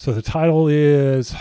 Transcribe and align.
So 0.00 0.12
the 0.12 0.22
title 0.22 0.66
is 0.66 1.34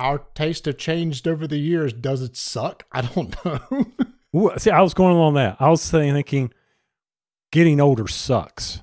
Our 0.00 0.18
taste 0.34 0.64
have 0.64 0.76
changed 0.76 1.28
over 1.28 1.46
the 1.46 1.58
years. 1.58 1.92
Does 1.92 2.20
it 2.20 2.36
suck? 2.36 2.84
I 2.92 3.02
don't 3.02 3.34
know. 3.44 3.86
Ooh, 4.36 4.50
see, 4.58 4.70
I 4.70 4.80
was 4.80 4.94
going 4.94 5.14
along 5.14 5.34
that. 5.34 5.56
I 5.60 5.68
was 5.70 5.88
thinking, 5.90 6.52
getting 7.52 7.80
older 7.80 8.06
sucks, 8.06 8.82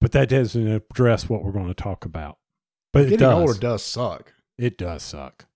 but 0.00 0.12
that 0.12 0.28
doesn't 0.28 0.66
address 0.68 1.28
what 1.28 1.42
we're 1.42 1.52
going 1.52 1.68
to 1.68 1.74
talk 1.74 2.04
about. 2.04 2.38
But 2.92 3.02
it 3.06 3.10
Getting 3.10 3.18
does. 3.28 3.38
older 3.40 3.58
does 3.58 3.82
suck. 3.82 4.32
It 4.58 4.78
does 4.78 5.02
suck. 5.02 5.46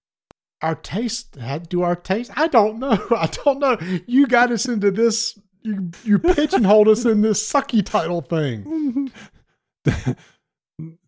Our 0.63 0.75
taste, 0.75 1.37
how- 1.37 1.59
do 1.59 1.83
our 1.83 1.95
taste? 1.97 2.33
I 2.37 2.49
don't 2.49 2.79
know. 2.79 2.99
I 3.11 3.27
don't 3.27 3.59
know. 3.59 3.79
You 4.07 4.27
got 4.27 4.51
us 4.51 4.67
into 4.67 4.91
this. 4.91 5.39
You 5.63 5.91
you 6.05 6.19
pigeonholed 6.19 6.89
us 6.89 7.05
in 7.05 7.21
this 7.23 7.47
sucky 7.51 7.85
title 7.85 8.23
thing. 8.23 9.13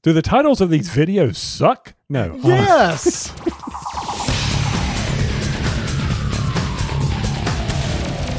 Do 0.02 0.12
the 0.12 0.22
titles 0.22 0.60
of 0.60 0.68
these 0.70 0.90
videos 0.90 1.36
suck? 1.36 1.94
No. 2.08 2.32
Uh, 2.32 2.48
Yes. 2.48 3.30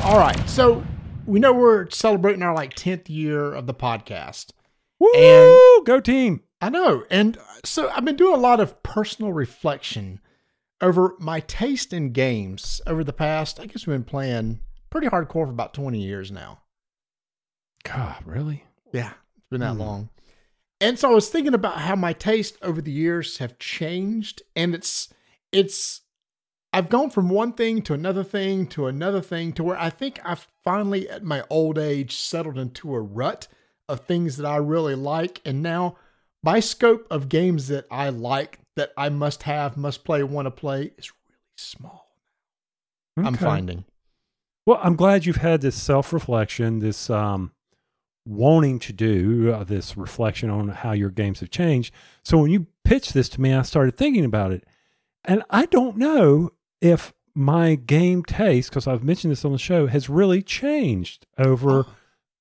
All 0.04 0.18
right. 0.18 0.38
So 0.50 0.84
we 1.26 1.40
know 1.40 1.54
we're 1.54 1.90
celebrating 1.90 2.42
our 2.44 2.54
like 2.54 2.74
10th 2.76 3.08
year 3.08 3.54
of 3.54 3.66
the 3.68 3.74
podcast. 3.74 4.52
woo! 5.00 5.10
And- 5.14 5.86
go 5.86 6.00
team. 6.02 6.42
I 6.60 6.70
know. 6.70 7.04
And 7.10 7.38
so 7.64 7.90
I've 7.90 8.04
been 8.04 8.18
doing 8.18 8.34
a 8.36 8.40
lot 8.42 8.60
of 8.60 8.82
personal 8.84 9.32
reflection 9.32 10.20
over 10.82 11.16
my 11.20 11.40
taste 11.42 11.94
in 11.94 12.12
games 12.12 12.82
over 12.86 13.04
the 13.04 13.14
past, 13.14 13.60
I 13.60 13.68
guess 13.68 13.88
we've 13.88 13.94
been 13.96 14.04
playing 14.04 14.60
pretty 14.90 15.08
hardcore 15.08 15.46
for 15.46 15.50
about 15.50 15.74
20 15.74 16.02
years 16.02 16.32
now. 16.32 16.60
God, 17.84 18.18
really? 18.26 18.66
Yeah, 18.92 19.14
it's 19.38 19.48
been 19.50 19.62
that 19.62 19.74
Hmm. 19.74 19.80
long. 19.80 20.10
And 20.82 20.98
so 20.98 21.12
I 21.12 21.14
was 21.14 21.30
thinking 21.30 21.54
about 21.54 21.80
how 21.80 21.96
my 21.96 22.12
taste 22.12 22.58
over 22.62 22.82
the 22.82 22.92
years 22.92 23.38
have 23.38 23.60
changed 23.60 24.42
and 24.56 24.74
it's 24.76 25.14
it's 25.52 26.02
I've 26.74 26.90
gone 26.90 27.10
from 27.10 27.30
one 27.30 27.54
thing 27.54 27.82
to 27.84 27.94
another 27.94 28.24
thing 28.24 28.66
to 28.68 28.88
another 28.88 29.22
thing 29.22 29.54
to 29.54 29.64
where 29.64 29.78
I 29.78 29.92
think 29.92 30.20
I've 30.26 30.48
finally 30.64 31.08
at 31.08 31.24
my 31.24 31.44
old 31.50 31.78
age 31.78 32.16
settled 32.16 32.58
into 32.58 32.96
a 32.96 33.00
rut 33.00 33.48
of 33.88 34.02
things 34.02 34.38
that 34.38 34.48
I 34.48 34.58
really 34.58 34.96
like 34.96 35.40
and 35.46 35.62
now 35.62 35.98
my 36.44 36.60
scope 36.60 37.06
of 37.12 37.30
games 37.30 37.68
that 37.68 37.86
I 37.92 38.10
like 38.10 38.60
that 38.76 38.92
I 38.98 39.10
must 39.10 39.44
have, 39.44 39.78
must 39.78 40.04
play, 40.04 40.24
want 40.24 40.48
to 40.48 40.52
play 40.52 40.92
is 40.98 41.12
really 41.12 41.58
small. 41.58 42.08
I'm 43.18 43.36
finding. 43.36 43.86
Well, 44.66 44.80
I'm 44.82 44.96
glad 44.96 45.26
you've 45.26 45.38
had 45.38 45.62
this 45.62 45.76
self 45.76 46.14
reflection, 46.14 46.80
this 46.80 47.10
um, 47.10 47.52
wanting 48.26 48.80
to 48.80 48.94
do 48.94 49.52
uh, 49.52 49.64
this 49.64 49.98
reflection 49.98 50.50
on 50.50 50.70
how 50.70 50.92
your 50.92 51.10
games 51.10 51.40
have 51.40 51.50
changed. 51.50 51.94
So 52.24 52.38
when 52.38 52.52
you 52.52 52.68
pitched 52.84 53.14
this 53.14 53.30
to 53.30 53.42
me, 53.42 53.54
I 53.54 53.64
started 53.64 53.98
thinking 53.98 54.26
about 54.26 54.52
it. 54.52 54.66
And 55.26 55.44
I 55.50 55.66
don't 55.66 55.98
know 55.98 56.52
if 56.82 57.14
my 57.34 57.76
game 57.76 58.24
taste, 58.24 58.70
because 58.70 58.88
I've 58.88 59.04
mentioned 59.04 59.32
this 59.32 59.46
on 59.46 59.52
the 59.52 59.58
show, 59.58 59.88
has 59.88 60.10
really 60.10 60.42
changed 60.42 61.26
over 61.38 61.86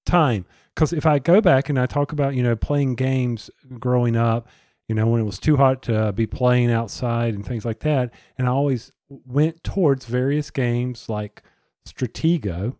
time. 0.05 0.45
Because 0.75 0.93
if 0.93 1.07
I 1.07 1.19
go 1.19 1.41
back 1.41 1.69
and 1.69 1.79
I 1.79 1.87
talk 1.87 2.13
about, 2.13 2.35
you 2.35 2.43
know, 2.43 2.57
playing 2.57 2.95
games 2.95 3.51
growing 3.79 4.17
up, 4.17 4.49
you 4.89 4.95
know, 4.95 5.07
when 5.07 5.21
it 5.21 5.25
was 5.25 5.39
too 5.39 5.57
hot 5.57 5.83
to 5.83 6.13
be 6.13 6.27
playing 6.27 6.71
outside 6.71 7.35
and 7.35 7.47
things 7.47 7.65
like 7.65 7.81
that, 7.81 8.13
and 8.37 8.49
I 8.49 8.51
always 8.51 8.93
went 9.09 9.63
towards 9.63 10.07
various 10.07 10.51
games 10.51 11.09
like 11.09 11.43
Stratego. 11.87 12.77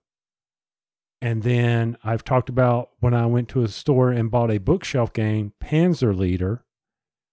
And 1.23 1.43
then 1.43 1.99
I've 2.03 2.25
talked 2.25 2.49
about 2.49 2.91
when 3.01 3.13
I 3.13 3.27
went 3.27 3.49
to 3.51 3.63
a 3.63 3.69
store 3.69 4.11
and 4.11 4.31
bought 4.31 4.51
a 4.51 4.59
bookshelf 4.59 5.13
game, 5.13 5.53
Panzer 5.63 6.17
Leader. 6.17 6.65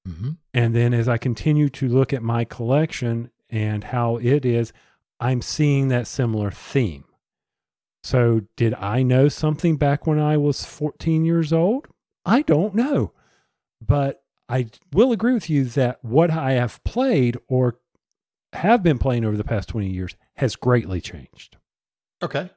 Mm-hmm. 0.08 0.32
And 0.54 0.76
then 0.76 0.94
as 0.94 1.08
I 1.08 1.18
continue 1.18 1.70
to 1.70 1.88
look 1.88 2.12
at 2.12 2.22
my 2.22 2.44
collection 2.44 3.32
and 3.50 3.86
how 3.86 4.18
it 4.18 4.46
is, 4.46 4.74
I'm 5.20 5.42
seeing 5.42 5.88
that 5.88 6.08
similar 6.08 6.52
theme. 6.52 7.06
So, 8.04 8.42
did 8.56 8.74
I 8.76 9.04
know 9.04 9.28
something 9.28 9.76
back 9.76 10.06
when 10.08 10.20
I 10.20 10.38
was 10.38 10.64
14 10.64 11.26
years 11.26 11.52
old? 11.52 11.88
I 12.26 12.42
don't 12.42 12.76
know. 12.76 13.12
But 13.86 14.24
I 14.48 14.68
will 14.94 15.12
agree 15.12 15.34
with 15.34 15.50
you 15.50 15.66
that 15.66 16.04
what 16.04 16.32
I 16.32 16.52
have 16.54 16.82
played 16.84 17.38
or 17.48 17.80
have 18.54 18.82
been 18.82 18.98
playing 18.98 19.26
over 19.26 19.36
the 19.36 19.44
past 19.44 19.70
20 19.70 19.90
years 19.90 20.16
has 20.36 20.56
greatly 20.56 21.02
changed. 21.02 21.58
Okay. 22.22 22.50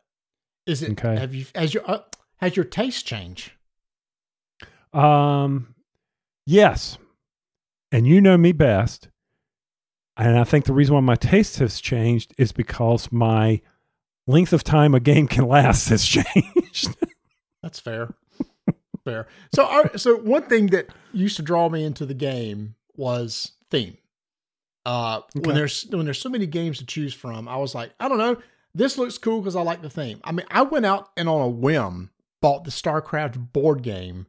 Is 0.70 0.82
it 0.82 0.92
Okay. 0.92 1.18
have 1.18 1.34
you 1.34 1.44
has 1.54 1.74
your 1.74 1.82
uh, 1.90 2.00
has 2.38 2.56
your 2.56 2.64
taste 2.64 3.06
changed? 3.06 3.52
Um, 4.92 5.74
yes. 6.46 6.98
And 7.92 8.06
you 8.06 8.20
know 8.20 8.36
me 8.36 8.52
best. 8.52 9.08
And 10.16 10.38
I 10.38 10.44
think 10.44 10.64
the 10.64 10.72
reason 10.72 10.94
why 10.94 11.00
my 11.00 11.16
taste 11.16 11.58
has 11.58 11.80
changed 11.80 12.34
is 12.38 12.52
because 12.52 13.10
my 13.10 13.60
length 14.26 14.52
of 14.52 14.62
time 14.62 14.94
a 14.94 15.00
game 15.00 15.26
can 15.26 15.46
last 15.46 15.88
has 15.88 16.04
changed. 16.06 16.96
That's 17.62 17.80
fair. 17.80 18.14
fair. 19.04 19.26
So, 19.54 19.90
so 19.96 20.16
one 20.16 20.42
thing 20.42 20.68
that 20.68 20.88
used 21.12 21.36
to 21.36 21.42
draw 21.42 21.68
me 21.68 21.84
into 21.84 22.04
the 22.06 22.14
game 22.14 22.74
was 22.96 23.52
theme. 23.70 23.96
Uh, 24.86 25.20
Okay. 25.36 25.46
when 25.46 25.54
there's 25.56 25.82
when 25.90 26.04
there's 26.04 26.20
so 26.20 26.28
many 26.30 26.46
games 26.46 26.78
to 26.78 26.86
choose 26.86 27.12
from, 27.14 27.48
I 27.48 27.56
was 27.56 27.74
like, 27.74 27.92
I 28.00 28.08
don't 28.08 28.18
know, 28.18 28.36
this 28.74 28.96
looks 28.98 29.18
cool 29.18 29.40
because 29.40 29.56
I 29.56 29.62
like 29.62 29.82
the 29.82 29.90
theme. 29.90 30.20
I 30.24 30.32
mean, 30.32 30.46
I 30.50 30.62
went 30.62 30.86
out 30.86 31.10
and 31.16 31.28
on 31.28 31.40
a 31.40 31.48
whim 31.48 32.10
bought 32.40 32.64
the 32.64 32.70
StarCraft 32.70 33.52
board 33.52 33.82
game 33.82 34.26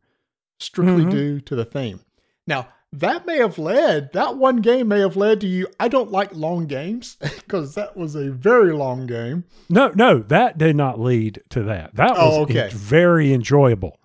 strictly 0.59 1.05
Mhm. 1.05 1.11
due 1.11 1.41
to 1.41 1.55
the 1.55 1.65
theme. 1.65 2.01
Now, 2.47 2.67
that 2.93 3.25
may 3.25 3.37
have 3.37 3.57
led 3.57 4.11
that 4.13 4.35
one 4.35 4.57
game 4.57 4.89
may 4.89 4.99
have 4.99 5.15
led 5.15 5.39
to 5.41 5.47
you. 5.47 5.67
I 5.79 5.87
don't 5.87 6.11
like 6.11 6.35
long 6.35 6.65
games 6.65 7.15
because 7.21 7.73
that 7.75 7.95
was 7.95 8.15
a 8.15 8.31
very 8.31 8.73
long 8.73 9.07
game. 9.07 9.45
no, 9.69 9.91
no, 9.95 10.19
that 10.19 10.57
did 10.57 10.75
not 10.75 10.99
lead 10.99 11.41
to 11.51 11.63
that. 11.63 11.95
That 11.95 12.17
was 12.17 12.37
Oh, 12.37 12.41
okay. 12.43 12.69
very 12.73 13.31
enjoyable. 13.33 13.97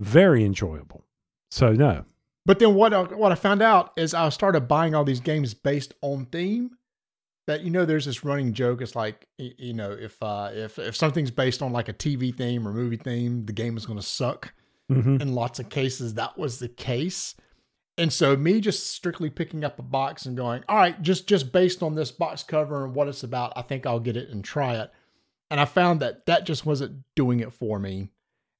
Very 0.00 0.44
enjoyable. 0.44 1.04
So, 1.50 1.72
no. 1.72 2.04
But 2.46 2.58
then 2.58 2.74
what 2.74 2.92
I, 2.94 3.02
what 3.02 3.32
I 3.32 3.36
found 3.36 3.62
out 3.62 3.92
is 3.96 4.14
I 4.14 4.28
started 4.28 4.62
buying 4.68 4.94
all 4.94 5.04
these 5.04 5.20
games 5.20 5.54
based 5.54 5.94
on 6.00 6.26
theme. 6.26 6.76
That 7.46 7.62
you 7.62 7.70
know, 7.70 7.84
there's 7.84 8.06
this 8.06 8.24
running 8.24 8.52
joke. 8.52 8.80
It's 8.80 8.94
like 8.94 9.26
you 9.38 9.72
know, 9.72 9.90
if 9.90 10.22
uh, 10.22 10.50
if 10.52 10.78
if 10.78 10.94
something's 10.94 11.30
based 11.30 11.62
on 11.62 11.72
like 11.72 11.88
a 11.88 11.92
TV 11.92 12.34
theme 12.34 12.66
or 12.66 12.72
movie 12.72 12.96
theme, 12.96 13.46
the 13.46 13.52
game 13.52 13.76
is 13.76 13.86
going 13.86 13.98
to 13.98 14.04
suck. 14.04 14.54
hmm 14.88 15.16
In 15.16 15.34
lots 15.34 15.58
of 15.58 15.68
cases, 15.68 16.14
that 16.14 16.38
was 16.38 16.58
the 16.58 16.68
case. 16.68 17.34
And 17.98 18.12
so, 18.12 18.36
me 18.36 18.60
just 18.60 18.90
strictly 18.90 19.28
picking 19.28 19.64
up 19.64 19.78
a 19.78 19.82
box 19.82 20.24
and 20.24 20.36
going, 20.36 20.64
all 20.68 20.76
right, 20.76 21.00
just 21.02 21.28
just 21.28 21.52
based 21.52 21.82
on 21.82 21.94
this 21.94 22.10
box 22.10 22.42
cover 22.42 22.84
and 22.84 22.94
what 22.94 23.08
it's 23.08 23.22
about, 23.22 23.52
I 23.56 23.62
think 23.62 23.86
I'll 23.86 24.00
get 24.00 24.16
it 24.16 24.30
and 24.30 24.44
try 24.44 24.76
it. 24.76 24.90
And 25.50 25.60
I 25.60 25.66
found 25.66 26.00
that 26.00 26.24
that 26.26 26.46
just 26.46 26.64
wasn't 26.64 27.02
doing 27.14 27.40
it 27.40 27.52
for 27.52 27.78
me. 27.78 28.08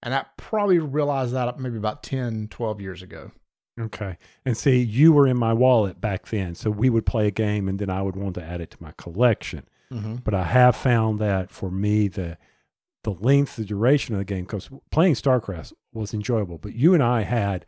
And 0.02 0.12
I 0.12 0.26
probably 0.36 0.78
realized 0.78 1.32
that 1.32 1.58
maybe 1.58 1.76
about 1.78 2.02
10, 2.02 2.48
12 2.48 2.80
years 2.80 3.02
ago. 3.02 3.30
Okay. 3.80 4.18
And 4.44 4.56
see, 4.56 4.82
you 4.82 5.12
were 5.12 5.26
in 5.26 5.36
my 5.38 5.52
wallet 5.52 6.00
back 6.00 6.26
then. 6.28 6.54
So 6.54 6.70
we 6.70 6.90
would 6.90 7.06
play 7.06 7.26
a 7.26 7.30
game 7.30 7.68
and 7.68 7.78
then 7.78 7.90
I 7.90 8.02
would 8.02 8.16
want 8.16 8.34
to 8.34 8.42
add 8.44 8.60
it 8.60 8.70
to 8.72 8.76
my 8.82 8.92
collection. 8.96 9.66
Mm-hmm. 9.90 10.16
But 10.16 10.34
I 10.34 10.44
have 10.44 10.76
found 10.76 11.18
that 11.20 11.50
for 11.50 11.70
me, 11.70 12.08
the 12.08 12.38
the 13.04 13.10
length, 13.10 13.56
the 13.56 13.64
duration 13.64 14.14
of 14.14 14.20
the 14.20 14.24
game, 14.24 14.44
because 14.44 14.70
playing 14.90 15.14
StarCraft 15.14 15.72
was 15.92 16.14
enjoyable. 16.14 16.58
But 16.58 16.74
you 16.74 16.94
and 16.94 17.02
I 17.02 17.22
had, 17.22 17.66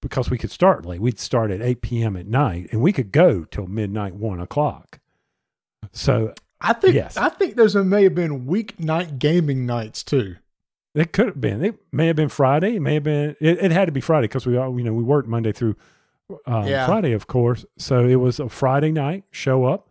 because 0.00 0.30
we 0.30 0.38
could 0.38 0.50
start 0.50 0.86
late, 0.86 1.00
we'd 1.02 1.18
start 1.18 1.50
at 1.50 1.60
8 1.60 1.82
p.m. 1.82 2.16
at 2.16 2.26
night 2.26 2.68
and 2.72 2.80
we 2.80 2.92
could 2.92 3.12
go 3.12 3.44
till 3.44 3.66
midnight, 3.66 4.14
one 4.14 4.40
o'clock. 4.40 4.98
So 5.92 6.32
I 6.60 6.72
think 6.72 6.94
Yes. 6.94 7.16
I 7.16 7.28
think 7.28 7.56
those 7.56 7.74
may 7.74 8.04
have 8.04 8.14
been 8.14 8.46
weeknight 8.46 9.18
gaming 9.18 9.66
nights 9.66 10.02
too. 10.02 10.36
It 10.94 11.12
could 11.12 11.26
have 11.26 11.40
been, 11.40 11.64
it 11.64 11.76
may 11.92 12.06
have 12.08 12.16
been 12.16 12.28
Friday. 12.28 12.76
It 12.76 12.80
may 12.80 12.94
have 12.94 13.02
been, 13.04 13.36
it, 13.40 13.58
it 13.62 13.70
had 13.70 13.86
to 13.86 13.92
be 13.92 14.00
Friday 14.00 14.26
because 14.26 14.46
we 14.46 14.56
all, 14.56 14.76
you 14.78 14.84
know, 14.84 14.92
we 14.92 15.02
worked 15.02 15.28
Monday 15.28 15.52
through 15.52 15.76
uh, 16.46 16.64
Yeah. 16.66 16.86
Friday, 16.86 17.12
of 17.12 17.26
course. 17.26 17.64
So 17.78 18.04
it 18.06 18.16
was 18.16 18.38
a 18.40 18.48
Friday 18.48 18.92
night 18.92 19.24
show 19.30 19.64
up. 19.64 19.88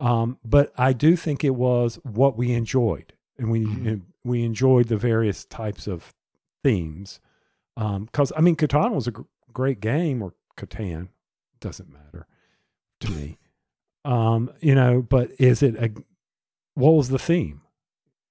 Um, 0.00 0.38
but 0.44 0.72
I 0.76 0.92
do 0.92 1.16
think 1.16 1.44
it 1.44 1.54
was 1.54 1.98
what 2.02 2.36
we 2.36 2.52
enjoyed, 2.52 3.12
and 3.38 3.50
we 3.50 3.60
Mhm. 3.64 3.86
and 3.86 4.02
we 4.24 4.42
enjoyed 4.42 4.88
the 4.88 4.96
various 4.96 5.44
types 5.44 5.86
of 5.86 6.12
themes. 6.62 7.20
Because 7.76 8.32
I 8.36 8.40
mean, 8.40 8.56
Catan 8.56 8.92
was 8.92 9.06
a 9.06 9.12
gr- 9.12 9.22
great 9.52 9.80
game, 9.80 10.20
or 10.20 10.34
Catan 10.56 11.08
doesn't 11.60 11.90
matter 11.92 12.26
to 13.00 13.10
me. 13.10 13.38
Um, 14.06 14.50
you 14.60 14.74
know, 14.74 15.00
but 15.00 15.30
is 15.38 15.62
it 15.62 15.76
a 15.76 15.90
what 16.74 16.90
was 16.90 17.08
the 17.08 17.18
theme? 17.18 17.62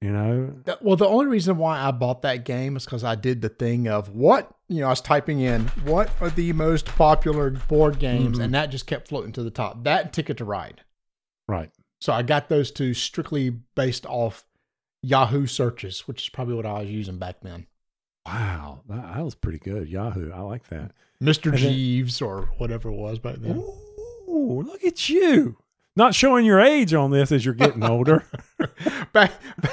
You 0.03 0.11
know, 0.11 0.53
Well, 0.81 0.97
the 0.97 1.07
only 1.07 1.27
reason 1.27 1.57
why 1.57 1.79
I 1.79 1.91
bought 1.91 2.23
that 2.23 2.43
game 2.43 2.75
is 2.75 2.83
because 2.83 3.05
I 3.05 3.15
did 3.15 3.41
the 3.41 3.47
thing 3.47 3.87
of 3.87 4.09
what 4.09 4.53
you 4.67 4.81
know. 4.81 4.87
I 4.87 4.89
was 4.89 4.99
typing 4.99 5.39
in 5.39 5.67
what 5.85 6.09
are 6.19 6.29
the 6.29 6.51
most 6.51 6.87
popular 6.87 7.51
board 7.51 7.99
games, 7.99 8.37
Mhm. 8.37 8.43
and 8.43 8.53
that 8.53 8.65
just 8.65 8.85
kept 8.85 9.07
floating 9.07 9.31
to 9.31 9.43
the 9.43 9.49
top. 9.49 9.85
That 9.85 10.01
and 10.05 10.13
Ticket 10.13 10.37
to 10.39 10.45
Ride. 10.45 10.81
right? 11.47 11.71
So 12.01 12.11
I 12.11 12.21
got 12.21 12.49
those 12.49 12.69
two 12.69 12.93
strictly 12.93 13.49
based 13.75 14.05
off 14.07 14.45
Yahoo 15.01 15.45
searches, 15.47 16.01
which 16.05 16.23
is 16.23 16.29
probably 16.29 16.55
what 16.55 16.65
I 16.65 16.79
was 16.81 16.89
using 16.89 17.17
back 17.17 17.39
then. 17.41 17.67
Wow, 18.25 18.81
that, 18.89 19.13
that 19.15 19.23
was 19.23 19.35
pretty 19.35 19.59
good. 19.59 19.87
Yahoo, 19.87 20.31
I 20.33 20.41
like 20.41 20.67
that. 20.67 20.91
Mr. 21.21 21.45
And 21.45 21.53
then- 21.53 21.71
Jeeves 21.71 22.21
or 22.21 22.49
whatever 22.57 22.89
it 22.89 22.95
was 22.95 23.19
back 23.19 23.37
then. 23.37 23.57
Ooh, 23.57 24.63
look 24.65 24.83
at 24.83 25.07
you! 25.07 25.57
Not 25.95 26.15
showing 26.15 26.45
your 26.45 26.59
age 26.59 26.93
on 26.93 27.11
this 27.11 27.31
as 27.31 27.45
you're 27.45 27.53
getting 27.53 27.83
older. 27.83 28.25
back 29.13 29.31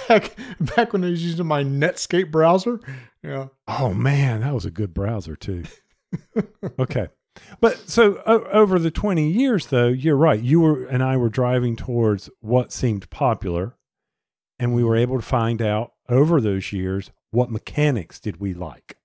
back 0.09 0.37
back 0.61 0.93
when 0.93 1.05
I 1.05 1.11
was 1.11 1.25
using 1.25 1.47
my 1.47 1.65
Netscape 1.65 2.31
browser. 2.31 2.81
Yeah. 3.23 3.49
Oh 3.67 3.95
man, 3.95 4.41
that 4.43 4.53
was 4.55 4.67
a 4.67 4.71
good 4.71 4.93
browser 4.93 5.37
too. 5.37 5.65
okay. 6.79 7.09
But 7.61 7.89
so 7.89 8.23
o- 8.27 8.45
over 8.45 8.79
the 8.79 8.91
20 8.91 9.31
years 9.31 9.67
though, 9.67 9.89
you're 9.89 10.17
right. 10.17 10.41
You 10.43 10.61
were 10.61 10.85
and 10.87 11.03
I 11.03 11.17
were 11.17 11.29
driving 11.31 11.77
towards 11.77 12.29
what 12.41 12.73
seemed 12.73 13.09
popular 13.09 13.77
and 14.59 14.75
we 14.75 14.85
were 14.85 14.97
able 14.97 15.17
to 15.17 15.25
find 15.27 15.63
out 15.63 15.93
over 16.09 16.41
those 16.41 16.73
years 16.73 17.11
what 17.31 17.51
mechanics 17.51 18.21
did 18.21 18.41
we 18.41 18.53
like. 18.53 18.97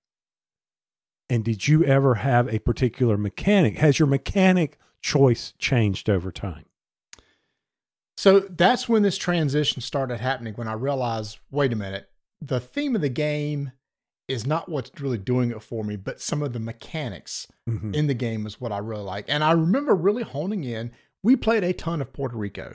And 1.30 1.44
did 1.44 1.66
you 1.66 1.82
ever 1.84 2.16
have 2.16 2.52
a 2.52 2.58
particular 2.58 3.16
mechanic? 3.16 3.78
Has 3.78 3.98
your 3.98 4.06
mechanic 4.06 4.78
choice 5.00 5.54
changed 5.58 6.10
over 6.10 6.30
time? 6.30 6.66
So 8.16 8.40
that's 8.40 8.88
when 8.88 9.02
this 9.02 9.18
transition 9.18 9.82
started 9.82 10.18
happening 10.20 10.54
when 10.54 10.68
I 10.68 10.72
realized, 10.72 11.38
wait 11.50 11.72
a 11.72 11.76
minute, 11.76 12.08
the 12.40 12.60
theme 12.60 12.94
of 12.94 13.02
the 13.02 13.08
game 13.08 13.72
is 14.28 14.46
not 14.46 14.68
what's 14.68 14.90
really 15.00 15.18
doing 15.18 15.50
it 15.50 15.62
for 15.62 15.84
me, 15.84 15.96
but 15.96 16.20
some 16.20 16.42
of 16.42 16.52
the 16.52 16.58
mechanics 16.58 17.46
Mhm. 17.68 17.94
in 17.94 18.06
the 18.06 18.14
game 18.14 18.46
is 18.46 18.60
what 18.60 18.72
I 18.72 18.78
really 18.78 19.02
like. 19.02 19.26
And 19.28 19.44
I 19.44 19.52
remember 19.52 19.94
really 19.94 20.24
honing 20.24 20.64
in. 20.64 20.92
We 21.22 21.36
played 21.36 21.62
a 21.62 21.72
ton 21.72 22.00
of 22.00 22.12
Puerto 22.12 22.36
Rico, 22.36 22.74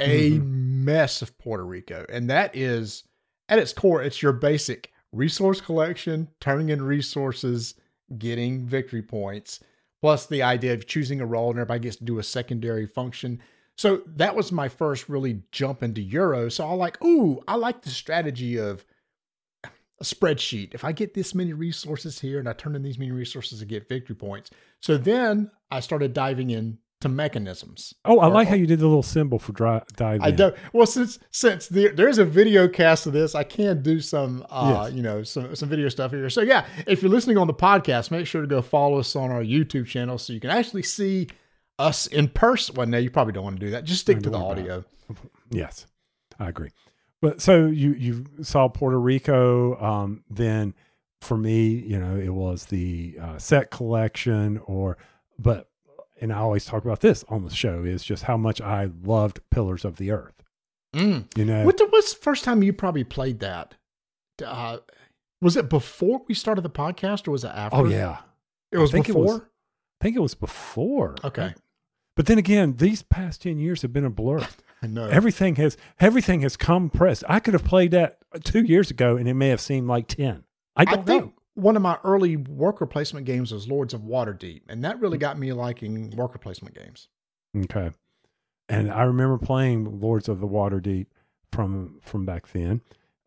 a 0.00 0.38
mess 0.38 1.22
of 1.22 1.36
Puerto 1.38 1.64
Rico. 1.64 2.06
And 2.08 2.28
that 2.30 2.56
is, 2.56 3.04
at 3.48 3.58
its 3.58 3.72
core, 3.72 4.02
it's 4.02 4.22
your 4.22 4.32
basic 4.32 4.92
resource 5.12 5.60
collection, 5.60 6.28
turning 6.40 6.70
in 6.70 6.82
resources, 6.82 7.74
getting 8.16 8.66
victory 8.66 9.02
points, 9.02 9.60
plus 10.00 10.26
the 10.26 10.42
idea 10.42 10.72
of 10.72 10.86
choosing 10.86 11.20
a 11.20 11.26
role 11.26 11.50
and 11.50 11.58
everybody 11.58 11.80
gets 11.80 11.96
to 11.96 12.04
do 12.04 12.18
a 12.18 12.22
secondary 12.24 12.86
function. 12.86 13.40
So 13.80 14.02
that 14.16 14.36
was 14.36 14.52
my 14.52 14.68
first 14.68 15.08
really 15.08 15.40
jump 15.52 15.82
into 15.82 16.02
Euro. 16.02 16.50
So 16.50 16.66
I 16.68 16.72
like, 16.74 17.02
ooh, 17.02 17.40
I 17.48 17.54
like 17.54 17.80
the 17.80 17.88
strategy 17.88 18.58
of 18.58 18.84
a 19.64 20.04
spreadsheet. 20.04 20.74
If 20.74 20.84
I 20.84 20.92
get 20.92 21.14
this 21.14 21.34
many 21.34 21.54
resources 21.54 22.20
here 22.20 22.38
and 22.38 22.46
I 22.46 22.52
turn 22.52 22.76
in 22.76 22.82
these 22.82 22.98
many 22.98 23.10
resources 23.10 23.60
to 23.60 23.64
get 23.64 23.88
victory 23.88 24.16
points. 24.16 24.50
So 24.80 24.98
then 24.98 25.50
I 25.70 25.80
started 25.80 26.12
diving 26.12 26.50
in 26.50 26.76
to 27.00 27.08
mechanisms. 27.08 27.94
Oh, 28.04 28.18
I 28.18 28.28
Or- 28.28 28.32
like 28.34 28.48
how 28.48 28.54
you 28.54 28.66
did 28.66 28.80
the 28.80 28.86
little 28.86 29.02
symbol 29.02 29.38
for 29.38 29.52
dri- 29.52 29.80
dive 29.96 30.20
I 30.20 30.28
in. 30.28 30.36
don't. 30.36 30.54
Well, 30.74 30.84
since 30.86 31.18
since 31.30 31.66
there, 31.68 31.92
there's 31.92 32.18
a 32.18 32.26
video 32.26 32.68
cast 32.68 33.06
of 33.06 33.14
this, 33.14 33.34
I 33.34 33.44
can 33.44 33.80
do 33.80 33.98
some, 34.00 34.44
uh, 34.50 34.88
Yes. 34.88 34.94
you 34.94 35.02
know, 35.02 35.22
some 35.22 35.56
some 35.56 35.70
video 35.70 35.88
stuff 35.88 36.10
here. 36.10 36.28
So 36.28 36.42
yeah, 36.42 36.66
if 36.86 37.00
you're 37.00 37.10
listening 37.10 37.38
on 37.38 37.46
the 37.46 37.54
podcast, 37.54 38.10
make 38.10 38.26
sure 38.26 38.42
to 38.42 38.46
go 38.46 38.60
follow 38.60 38.98
us 38.98 39.16
on 39.16 39.30
our 39.30 39.42
YouTube 39.42 39.86
channel 39.86 40.18
so 40.18 40.34
you 40.34 40.40
can 40.40 40.50
actually 40.50 40.82
see 40.82 41.28
us 41.80 42.06
in 42.06 42.28
person. 42.28 42.74
Well, 42.76 42.86
no, 42.86 42.98
you 42.98 43.10
probably 43.10 43.32
don't 43.32 43.44
want 43.44 43.58
to 43.58 43.66
do 43.66 43.70
that. 43.72 43.84
Just 43.84 44.02
stick 44.02 44.20
to 44.22 44.30
the 44.30 44.38
audio. 44.38 44.84
Yes, 45.50 45.86
I 46.38 46.48
agree. 46.48 46.70
But 47.20 47.42
so 47.42 47.66
you 47.66 47.92
you 47.94 48.24
saw 48.42 48.68
Puerto 48.68 49.00
Rico. 49.00 49.76
Um, 49.82 50.22
then 50.30 50.74
for 51.20 51.36
me, 51.36 51.70
you 51.70 51.98
know, 51.98 52.14
it 52.16 52.28
was 52.32 52.66
the 52.66 53.18
uh, 53.20 53.38
set 53.38 53.70
collection, 53.72 54.58
or 54.66 54.96
but 55.38 55.68
and 56.20 56.32
I 56.32 56.36
always 56.36 56.64
talk 56.64 56.84
about 56.84 57.00
this 57.00 57.24
on 57.28 57.44
the 57.44 57.50
show 57.54 57.82
is 57.82 58.04
just 58.04 58.22
how 58.24 58.36
much 58.36 58.60
I 58.60 58.90
loved 59.02 59.40
Pillars 59.50 59.84
of 59.84 59.96
the 59.96 60.12
Earth. 60.12 60.40
Mm. 60.94 61.26
You 61.36 61.44
know, 61.46 61.64
What 61.64 61.78
the, 61.78 61.86
what's 61.86 62.14
the 62.14 62.20
first 62.20 62.44
time 62.44 62.62
you 62.62 62.72
probably 62.72 63.02
played 63.04 63.40
that? 63.40 63.74
Uh, 64.44 64.78
was 65.42 65.56
it 65.56 65.68
before 65.68 66.22
we 66.28 66.34
started 66.34 66.60
the 66.62 66.70
podcast, 66.70 67.26
or 67.26 67.32
was 67.32 67.42
it 67.42 67.48
after? 67.52 67.76
oh 67.76 67.86
yeah, 67.86 68.18
it 68.70 68.78
was 68.78 68.90
I 68.90 68.92
think 68.92 69.08
it 69.08 69.12
before. 69.14 69.24
was- 69.24 69.40
I 70.00 70.04
think 70.04 70.16
it 70.16 70.20
was 70.20 70.34
before. 70.36 71.16
Okay. 71.24 71.54
But 72.20 72.26
then 72.26 72.36
again, 72.36 72.74
these 72.76 73.02
past 73.02 73.40
ten 73.40 73.58
years 73.58 73.80
have 73.80 73.94
been 73.94 74.04
a 74.04 74.10
blur. 74.10 74.46
I 74.82 74.86
know. 74.86 75.06
everything 75.06 75.56
has 75.56 75.78
everything 75.98 76.42
has 76.42 76.54
compressed. 76.54 77.24
I 77.26 77.40
could 77.40 77.54
have 77.54 77.64
played 77.64 77.92
that 77.92 78.18
two 78.44 78.62
years 78.62 78.90
ago, 78.90 79.16
and 79.16 79.26
it 79.26 79.32
may 79.32 79.48
have 79.48 79.60
seemed 79.62 79.88
like 79.88 80.06
ten. 80.06 80.44
I 80.76 80.82
I 80.82 80.84
don't 80.84 81.06
think 81.06 81.24
know. 81.24 81.32
one 81.54 81.76
of 81.76 81.82
my 81.82 81.96
early 82.04 82.36
worker 82.36 82.84
placement 82.84 83.24
games 83.24 83.52
was 83.52 83.68
Lords 83.68 83.94
of 83.94 84.02
Waterdeep, 84.02 84.64
and 84.68 84.84
that 84.84 85.00
really 85.00 85.16
got 85.16 85.38
me 85.38 85.54
liking 85.54 86.10
worker 86.10 86.36
placement 86.36 86.74
games. 86.74 87.08
Okay. 87.56 87.90
And 88.68 88.90
I 88.92 89.04
remember 89.04 89.38
playing 89.38 90.00
Lords 90.00 90.28
of 90.28 90.40
the 90.40 90.46
Waterdeep 90.46 91.06
from 91.52 92.00
from 92.02 92.26
back 92.26 92.52
then, 92.52 92.82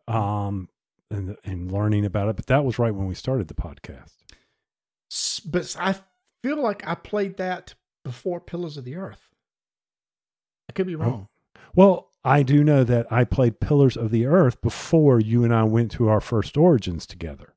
um, 0.06 0.68
and 1.10 1.36
and 1.42 1.72
learning 1.72 2.04
about 2.04 2.28
it. 2.28 2.36
But 2.36 2.46
that 2.46 2.64
was 2.64 2.78
right 2.78 2.94
when 2.94 3.08
we 3.08 3.16
started 3.16 3.48
the 3.48 3.54
podcast. 3.54 4.12
But 5.44 5.74
I 5.80 5.96
feel 6.44 6.62
like 6.62 6.86
I 6.86 6.94
played 6.94 7.38
that 7.38 7.74
before 8.04 8.40
Pillars 8.40 8.76
of 8.76 8.84
the 8.84 8.96
Earth. 8.96 9.30
I 10.68 10.72
could 10.72 10.86
be 10.86 10.94
wrong. 10.94 11.28
Well, 11.74 12.10
I 12.24 12.42
do 12.42 12.62
know 12.64 12.84
that 12.84 13.10
I 13.12 13.24
played 13.24 13.60
Pillars 13.60 13.96
of 13.96 14.10
the 14.10 14.26
Earth 14.26 14.60
before 14.62 15.20
you 15.20 15.44
and 15.44 15.54
I 15.54 15.64
went 15.64 15.90
to 15.92 16.08
our 16.08 16.20
first 16.20 16.56
Origins 16.56 17.06
together. 17.06 17.54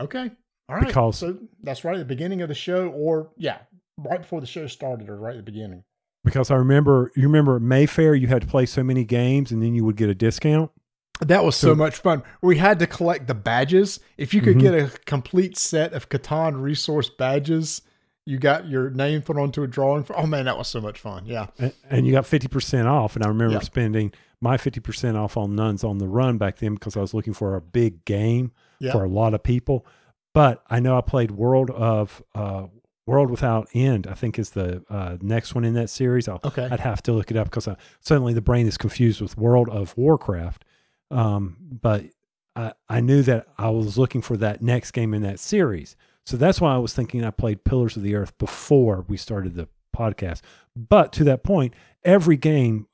Okay. 0.00 0.30
All 0.68 0.76
right. 0.76 0.86
Because- 0.86 1.18
so 1.18 1.38
that's 1.62 1.84
right 1.84 1.94
at 1.96 1.98
the 1.98 2.04
beginning 2.04 2.40
of 2.42 2.48
the 2.48 2.54
show, 2.54 2.88
or 2.88 3.30
yeah, 3.36 3.58
right 3.98 4.20
before 4.22 4.40
the 4.40 4.46
show 4.46 4.66
started, 4.66 5.08
or 5.08 5.16
right 5.16 5.36
at 5.36 5.44
the 5.44 5.50
beginning. 5.52 5.84
Because 6.24 6.50
I 6.50 6.54
remember, 6.54 7.10
you 7.16 7.24
remember 7.24 7.58
Mayfair, 7.60 8.14
you 8.14 8.28
had 8.28 8.42
to 8.42 8.48
play 8.48 8.64
so 8.64 8.82
many 8.84 9.04
games, 9.04 9.50
and 9.50 9.62
then 9.62 9.74
you 9.74 9.84
would 9.84 9.96
get 9.96 10.08
a 10.08 10.14
discount. 10.14 10.70
That 11.20 11.44
was 11.44 11.56
so, 11.56 11.68
So- 11.68 11.74
much 11.74 11.96
fun. 11.96 12.22
We 12.40 12.56
had 12.58 12.78
to 12.78 12.86
collect 12.86 13.26
the 13.26 13.34
badges. 13.34 14.00
If 14.16 14.32
you 14.32 14.40
could 14.40 14.56
Mhm. 14.56 14.60
get 14.60 14.74
a 14.74 14.98
complete 15.04 15.56
set 15.58 15.92
of 15.92 16.08
Catan 16.08 16.60
resource 16.60 17.10
badges, 17.10 17.82
you 18.24 18.38
got 18.38 18.68
your 18.68 18.90
name 18.90 19.22
put 19.22 19.36
onto 19.36 19.62
a 19.62 19.66
drawing. 19.66 20.04
For, 20.04 20.16
oh 20.18 20.26
man, 20.26 20.44
that 20.44 20.56
was 20.56 20.68
so 20.68 20.80
much 20.80 20.98
fun. 21.00 21.26
Yeah. 21.26 21.46
and, 21.58 21.72
and 21.90 22.06
you 22.06 22.12
got 22.12 22.24
50% 22.24 22.86
off. 22.86 23.16
And 23.16 23.24
I 23.24 23.28
remember 23.28 23.54
Yeah. 23.54 23.60
spending 23.60 24.12
my 24.40 24.56
50% 24.56 25.16
off 25.16 25.36
on 25.36 25.54
Nuns 25.54 25.82
on 25.84 25.98
the 25.98 26.06
Run 26.08 26.38
back 26.38 26.58
then 26.58 26.74
because 26.74 26.96
I 26.96 27.00
was 27.00 27.14
looking 27.14 27.32
for 27.34 27.56
a 27.56 27.60
big 27.60 28.04
game 28.04 28.52
Yeah. 28.78 28.92
for 28.92 29.02
a 29.04 29.08
lot 29.08 29.34
of 29.34 29.42
people. 29.42 29.84
But 30.34 30.62
I 30.70 30.80
know 30.80 30.96
I 30.96 31.00
played 31.00 31.32
World 31.32 31.70
of 31.70 32.22
uh, 32.34 32.66
World 33.06 33.30
Without 33.30 33.68
End. 33.74 34.06
I 34.06 34.14
think 34.14 34.38
is 34.38 34.50
the 34.50 34.82
uh, 34.88 35.16
next 35.20 35.54
one 35.54 35.64
in 35.64 35.74
that 35.74 35.90
series. 35.90 36.28
I'll, 36.28 36.40
Okay. 36.44 36.68
I'd 36.70 36.80
have 36.80 37.02
to 37.04 37.12
look 37.12 37.30
it 37.30 37.36
up 37.36 37.50
because 37.50 37.68
suddenly 38.00 38.32
the 38.34 38.40
brain 38.40 38.66
is 38.68 38.78
confused 38.78 39.20
with 39.20 39.36
World 39.36 39.68
of 39.68 39.96
Warcraft. 39.96 40.64
Um, 41.10 41.56
but 41.60 42.04
I, 42.56 42.72
I 42.88 43.00
knew 43.00 43.22
that 43.22 43.46
I 43.58 43.70
was 43.70 43.98
looking 43.98 44.22
for 44.22 44.36
that 44.38 44.62
next 44.62 44.92
game 44.92 45.12
in 45.12 45.22
that 45.22 45.40
series. 45.40 45.96
So 46.24 46.36
that's 46.36 46.60
why 46.60 46.74
I 46.74 46.78
was 46.78 46.92
thinking 46.92 47.24
I 47.24 47.30
played 47.30 47.64
Pillars 47.64 47.96
of 47.96 48.02
the 48.02 48.14
Earth 48.14 48.36
before 48.38 49.04
we 49.08 49.16
started 49.16 49.54
the 49.54 49.68
podcast. 49.96 50.40
But 50.76 51.12
to 51.14 51.24
that 51.24 51.42
point, 51.42 51.74
every 52.04 52.36
game 52.36 52.86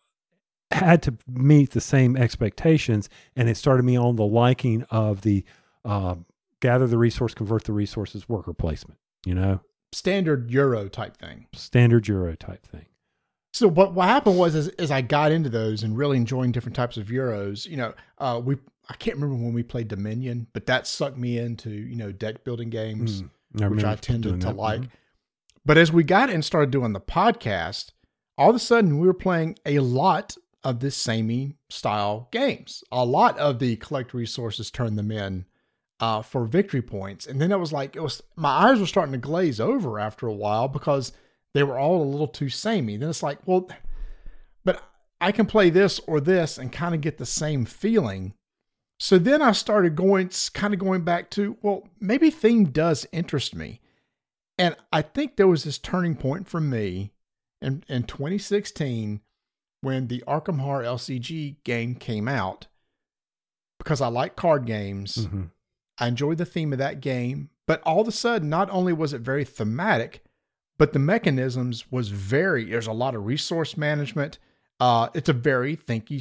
had 0.70 1.02
to 1.02 1.14
meet 1.26 1.70
the 1.70 1.80
same 1.80 2.16
expectations, 2.16 3.08
and 3.36 3.48
it 3.48 3.56
started 3.56 3.84
me 3.84 3.96
on 3.96 4.16
the 4.16 4.24
liking 4.24 4.82
of 4.90 5.22
the 5.22 5.44
uh, 5.84 6.16
gather 6.60 6.86
the 6.86 6.98
resource, 6.98 7.34
convert 7.34 7.64
the 7.64 7.72
resources, 7.72 8.28
worker 8.28 8.52
placement. 8.52 8.98
You 9.24 9.34
know, 9.34 9.60
Standard 9.92 10.50
Euro 10.50 10.88
type 10.88 11.16
thing. 11.16 11.46
standard 11.54 12.08
Euro 12.08 12.34
type 12.34 12.66
thing. 12.66 12.86
So 13.54 13.66
what 13.66 13.94
what 13.94 14.08
happened 14.08 14.38
was 14.38 14.54
as, 14.54 14.68
as 14.68 14.90
I 14.90 15.00
got 15.00 15.32
into 15.32 15.48
those 15.48 15.82
and 15.82 15.96
really 15.96 16.16
enjoying 16.16 16.52
different 16.52 16.76
types 16.76 16.96
of 16.96 17.06
euros, 17.06 17.66
you 17.66 17.76
know, 17.76 17.94
uh, 18.18 18.40
we 18.42 18.56
I 18.88 18.94
can't 18.94 19.16
remember 19.16 19.42
when 19.42 19.52
we 19.52 19.62
played 19.62 19.88
Dominion, 19.88 20.46
but 20.52 20.66
that 20.66 20.86
sucked 20.86 21.18
me 21.18 21.38
into 21.38 21.70
you 21.70 21.96
know 21.96 22.12
deck 22.12 22.44
building 22.44 22.70
games, 22.70 23.22
Mm, 23.22 23.30
which 23.70 23.84
I 23.84 23.94
tended 23.96 24.40
to 24.42 24.50
like. 24.50 24.82
But 25.64 25.78
as 25.78 25.92
we 25.92 26.02
got 26.04 26.30
and 26.30 26.44
started 26.44 26.70
doing 26.70 26.92
the 26.92 27.00
podcast, 27.00 27.92
all 28.38 28.50
of 28.50 28.56
a 28.56 28.58
sudden 28.58 28.98
we 28.98 29.06
were 29.06 29.14
playing 29.14 29.58
a 29.66 29.80
lot 29.80 30.36
of 30.64 30.80
this 30.80 30.96
samey 30.96 31.56
style 31.68 32.28
games. 32.32 32.82
A 32.90 33.04
lot 33.04 33.38
of 33.38 33.58
the 33.58 33.76
collect 33.76 34.14
resources, 34.14 34.70
turn 34.70 34.96
them 34.96 35.10
in 35.10 35.44
uh, 36.00 36.22
for 36.22 36.44
victory 36.46 36.82
points, 36.82 37.26
and 37.26 37.40
then 37.40 37.52
it 37.52 37.58
was 37.58 37.72
like 37.72 37.96
it 37.96 38.02
was 38.02 38.22
my 38.36 38.48
eyes 38.70 38.80
were 38.80 38.86
starting 38.86 39.12
to 39.12 39.18
glaze 39.18 39.60
over 39.60 39.98
after 39.98 40.26
a 40.26 40.32
while 40.34 40.68
because 40.68 41.12
they 41.54 41.62
were 41.62 41.78
all 41.78 42.02
a 42.02 42.04
little 42.04 42.28
too 42.28 42.48
samey. 42.48 42.96
Then 42.96 43.08
it's 43.10 43.22
like, 43.22 43.38
well, 43.46 43.68
but 44.64 44.82
I 45.20 45.32
can 45.32 45.46
play 45.46 45.70
this 45.70 45.98
or 46.06 46.20
this 46.20 46.58
and 46.58 46.72
kind 46.72 46.94
of 46.94 47.00
get 47.00 47.18
the 47.18 47.26
same 47.26 47.64
feeling. 47.64 48.34
So 48.98 49.18
then 49.18 49.40
I 49.42 49.52
started 49.52 49.94
going, 49.94 50.30
kind 50.54 50.74
of 50.74 50.80
going 50.80 51.02
back 51.02 51.30
to, 51.30 51.56
well, 51.62 51.88
maybe 52.00 52.30
theme 52.30 52.66
does 52.66 53.06
interest 53.12 53.54
me. 53.54 53.80
And 54.58 54.74
I 54.92 55.02
think 55.02 55.36
there 55.36 55.46
was 55.46 55.62
this 55.64 55.78
turning 55.78 56.16
point 56.16 56.48
for 56.48 56.60
me 56.60 57.12
in, 57.62 57.84
in 57.88 58.02
2016 58.04 59.20
when 59.82 60.08
the 60.08 60.24
Arkham 60.26 60.58
Horror 60.58 60.82
LCG 60.82 61.56
game 61.62 61.94
came 61.94 62.26
out 62.26 62.66
because 63.78 64.00
I 64.00 64.08
like 64.08 64.34
card 64.34 64.66
games. 64.66 65.26
Mhm. 65.26 65.50
I 66.00 66.08
enjoyed 66.08 66.38
the 66.38 66.44
theme 66.44 66.72
of 66.72 66.78
that 66.80 67.00
game, 67.00 67.50
but 67.66 67.80
all 67.82 68.00
of 68.00 68.08
a 68.08 68.12
sudden, 68.12 68.48
not 68.48 68.68
only 68.70 68.92
was 68.92 69.12
it 69.12 69.20
very 69.20 69.44
thematic, 69.44 70.24
but 70.76 70.92
the 70.92 70.98
mechanisms 70.98 71.90
was 71.90 72.08
very. 72.08 72.64
There's 72.64 72.86
a 72.86 72.92
lot 72.92 73.14
of 73.14 73.26
resource 73.26 73.76
management. 73.76 74.38
Uh, 74.80 75.08
it's 75.14 75.28
a 75.28 75.32
very 75.32 75.76
thinky, 75.76 76.20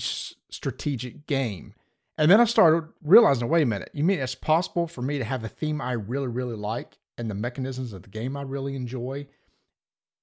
strategic 0.50 1.27
game, 1.27 1.74
And 2.17 2.31
then 2.31 2.41
I 2.41 2.45
started 2.45 2.89
realizing, 3.03 3.47
wait 3.47 3.62
a 3.62 3.65
minute, 3.67 3.91
you 3.93 4.03
mean 4.03 4.19
it's 4.19 4.33
possible 4.33 4.88
for 4.88 5.01
me 5.01 5.19
to 5.19 5.24
have 5.24 5.43
a 5.43 5.47
theme 5.47 5.79
I 5.81 5.91
really, 5.91 6.27
really 6.27 6.55
like 6.55 6.97
and 7.17 7.29
the 7.29 7.36
mechanisms 7.36 7.93
of 7.93 8.03
the 8.03 8.09
game 8.09 8.36
I 8.36 8.41
really 8.41 8.75
enjoy? 8.75 9.27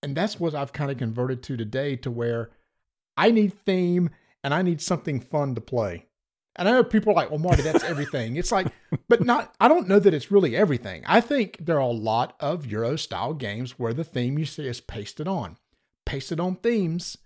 And 0.02 0.16
that's 0.16 0.40
what 0.40 0.54
I've 0.54 0.72
kind 0.72 0.90
of 0.90 0.98
converted 0.98 1.42
to 1.44 1.56
today 1.56 1.96
to 1.96 2.10
where 2.10 2.50
I 3.16 3.30
need 3.30 3.54
theme 3.64 4.10
and 4.42 4.52
I 4.52 4.62
need 4.62 4.82
something 4.82 5.20
fun 5.20 5.54
to 5.54 5.60
play. 5.60 6.06
And 6.56 6.68
I 6.68 6.72
know 6.72 6.84
people 6.84 7.12
are 7.12 7.16
like, 7.16 7.30
well, 7.30 7.38
Marty, 7.38 7.62
that's 7.62 7.84
everything. 7.84 8.36
it's 8.36 8.52
like, 8.52 8.66
but 9.08 9.24
not, 9.24 9.54
I 9.60 9.68
don't 9.68 9.88
know 9.88 9.98
that 9.98 10.14
it's 10.14 10.30
really 10.30 10.56
everything. 10.56 11.04
I 11.06 11.20
think 11.20 11.58
there 11.60 11.76
are 11.76 11.80
a 11.80 11.86
lot 11.88 12.36
of 12.40 12.66
Euro 12.66 12.96
style 12.96 13.34
games 13.34 13.78
where 13.78 13.94
the 13.94 14.04
theme 14.04 14.38
you 14.38 14.44
see 14.44 14.66
is 14.66 14.80
pasted 14.80 15.28
on. 15.28 15.56
Pasted 16.04 16.38
on 16.38 16.56
themes, 16.56 17.16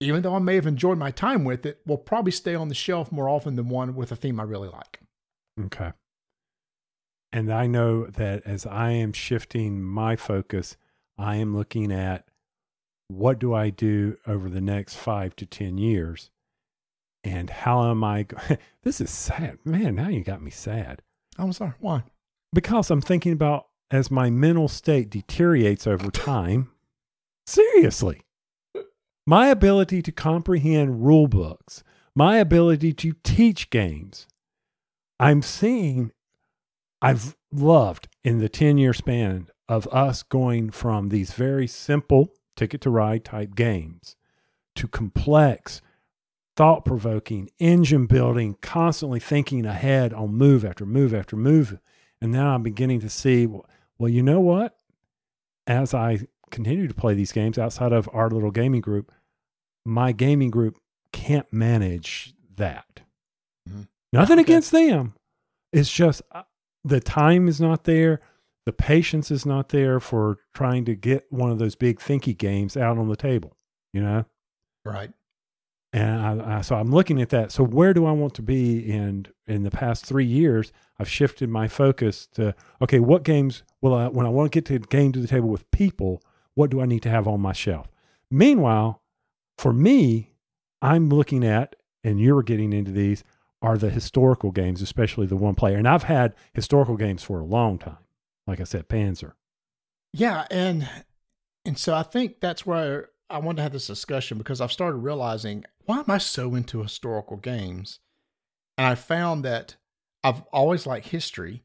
even 0.00 0.22
though 0.22 0.34
I 0.34 0.38
may 0.38 0.54
have 0.56 0.66
enjoyed 0.66 0.98
my 0.98 1.10
time 1.10 1.44
with 1.44 1.64
it, 1.64 1.80
will 1.86 1.98
probably 1.98 2.32
stay 2.32 2.54
on 2.54 2.68
the 2.68 2.74
shelf 2.74 3.10
more 3.10 3.28
often 3.28 3.56
than 3.56 3.68
one 3.68 3.94
with 3.94 4.12
a 4.12 4.16
theme 4.16 4.38
I 4.38 4.44
really 4.44 4.68
like. 4.68 5.00
Okay. 5.64 5.92
And 7.32 7.52
I 7.52 7.66
know 7.66 8.06
that 8.06 8.42
as 8.46 8.66
I 8.66 8.90
am 8.90 9.12
shifting 9.12 9.82
my 9.82 10.16
focus, 10.16 10.76
I 11.18 11.36
am 11.36 11.56
looking 11.56 11.92
at 11.92 12.26
what 13.08 13.38
do 13.38 13.54
I 13.54 13.70
do 13.70 14.16
over 14.26 14.48
the 14.48 14.60
next 14.60 14.96
five 14.96 15.36
to 15.36 15.46
10 15.46 15.78
years? 15.78 16.30
And 17.24 17.50
how 17.50 17.90
am 17.90 18.04
I? 18.04 18.24
Go- 18.24 18.38
this 18.82 19.00
is 19.00 19.10
sad. 19.10 19.58
Man, 19.64 19.94
now 19.94 20.08
you 20.08 20.22
got 20.22 20.42
me 20.42 20.50
sad. 20.50 21.02
I'm 21.38 21.52
sorry. 21.52 21.74
Why? 21.80 22.04
Because 22.52 22.90
I'm 22.90 23.00
thinking 23.00 23.32
about 23.32 23.66
as 23.90 24.10
my 24.10 24.30
mental 24.30 24.68
state 24.68 25.10
deteriorates 25.10 25.86
over 25.86 26.10
time. 26.10 26.70
Seriously. 27.46 28.22
My 29.28 29.48
ability 29.48 30.02
to 30.02 30.12
comprehend 30.12 31.04
rule 31.04 31.26
books, 31.26 31.82
my 32.14 32.36
ability 32.36 32.92
to 32.92 33.14
teach 33.24 33.70
games. 33.70 34.28
I'm 35.18 35.42
seeing, 35.42 36.12
I've 37.02 37.36
loved 37.50 38.06
in 38.22 38.38
the 38.38 38.48
10 38.48 38.78
year 38.78 38.92
span 38.92 39.48
of 39.68 39.88
us 39.88 40.22
going 40.22 40.70
from 40.70 41.08
these 41.08 41.32
very 41.32 41.66
simple 41.66 42.34
ticket 42.54 42.80
to 42.82 42.90
ride 42.90 43.24
type 43.24 43.56
games 43.56 44.14
to 44.76 44.86
complex, 44.86 45.80
thought 46.54 46.84
provoking, 46.84 47.50
engine 47.58 48.06
building, 48.06 48.56
constantly 48.60 49.18
thinking 49.18 49.66
ahead 49.66 50.12
on 50.12 50.34
move 50.34 50.64
after 50.64 50.86
move 50.86 51.12
after 51.12 51.34
move. 51.34 51.78
And 52.20 52.30
now 52.30 52.54
I'm 52.54 52.62
beginning 52.62 53.00
to 53.00 53.10
see, 53.10 53.46
well, 53.46 53.66
well, 53.98 54.08
you 54.08 54.22
know 54.22 54.40
what? 54.40 54.76
As 55.66 55.94
I 55.94 56.26
continue 56.50 56.86
to 56.86 56.94
play 56.94 57.14
these 57.14 57.32
games 57.32 57.58
outside 57.58 57.92
of 57.92 58.08
our 58.12 58.30
little 58.30 58.50
gaming 58.50 58.80
group, 58.82 59.10
my 59.86 60.12
gaming 60.12 60.50
group 60.50 60.78
can't 61.12 61.50
manage 61.52 62.34
that. 62.56 63.00
Mm-hmm. 63.68 63.82
Nothing 64.12 64.38
Okay. 64.38 64.42
against 64.42 64.72
them. 64.72 65.14
It's 65.72 65.90
just 65.92 66.22
uh, 66.32 66.42
the 66.84 67.00
time 67.00 67.48
is 67.48 67.60
not 67.60 67.84
there. 67.84 68.20
The 68.64 68.72
patience 68.72 69.30
is 69.30 69.46
not 69.46 69.68
there 69.68 70.00
for 70.00 70.38
trying 70.54 70.84
to 70.86 70.94
get 70.94 71.26
one 71.30 71.50
of 71.50 71.58
those 71.58 71.74
big 71.76 71.98
thinky 72.00 72.36
games 72.36 72.76
out 72.76 72.98
on 72.98 73.08
the 73.08 73.16
table, 73.16 73.56
you 73.92 74.00
know? 74.00 74.24
Right. 74.84 75.10
And 75.92 76.42
I, 76.42 76.58
I, 76.58 76.60
so 76.62 76.74
I'm 76.76 76.90
looking 76.90 77.22
at 77.22 77.28
that. 77.30 77.52
So 77.52 77.64
where 77.64 77.94
do 77.94 78.06
I 78.06 78.12
want 78.12 78.34
to 78.34 78.42
be? 78.42 78.90
And 78.90 79.32
in 79.46 79.62
the 79.62 79.70
past 79.70 80.04
three 80.04 80.24
years, 80.26 80.72
I've 80.98 81.08
shifted 81.08 81.48
my 81.48 81.68
focus 81.68 82.26
to 82.34 82.54
okay, 82.82 82.98
what 82.98 83.22
games 83.22 83.62
will 83.80 83.94
I 83.94 84.08
when 84.08 84.26
I 84.26 84.28
want 84.28 84.50
to 84.50 84.56
get 84.56 84.66
to 84.66 84.78
game 84.78 85.12
to 85.12 85.20
the 85.20 85.28
table 85.28 85.48
with 85.48 85.70
people? 85.70 86.22
What 86.54 86.70
do 86.70 86.80
I 86.80 86.86
need 86.86 87.02
to 87.02 87.08
have 87.10 87.28
on 87.28 87.40
my 87.40 87.52
shelf? 87.52 87.88
Meanwhile, 88.30 89.00
for 89.58 89.72
me, 89.72 90.32
I'm 90.82 91.08
looking 91.08 91.44
at, 91.44 91.76
and 92.04 92.20
you're 92.20 92.42
getting 92.42 92.72
into 92.72 92.90
these, 92.92 93.24
are 93.62 93.78
the 93.78 93.90
historical 93.90 94.50
games, 94.52 94.82
especially 94.82 95.26
the 95.26 95.36
one 95.36 95.54
player. 95.54 95.76
And 95.76 95.88
I've 95.88 96.04
had 96.04 96.34
historical 96.52 96.96
games 96.96 97.22
for 97.22 97.40
a 97.40 97.44
long 97.44 97.78
time. 97.78 97.98
Like 98.46 98.60
I 98.60 98.64
said, 98.64 98.88
Panzer. 98.88 99.32
Yeah, 100.12 100.46
and 100.50 100.88
and 101.64 101.76
so 101.76 101.94
I 101.94 102.02
think 102.04 102.40
that's 102.40 102.64
where 102.64 103.10
I 103.28 103.38
wanted 103.38 103.56
to 103.56 103.62
have 103.64 103.72
this 103.72 103.88
discussion 103.88 104.38
because 104.38 104.60
I've 104.60 104.70
started 104.72 104.98
realizing 104.98 105.64
why 105.84 105.98
am 105.98 106.04
I 106.08 106.18
so 106.18 106.54
into 106.54 106.82
historical 106.82 107.36
games? 107.38 107.98
And 108.78 108.86
I 108.86 108.94
found 108.94 109.44
that 109.44 109.76
I've 110.22 110.42
always 110.52 110.86
liked 110.86 111.08
history, 111.08 111.64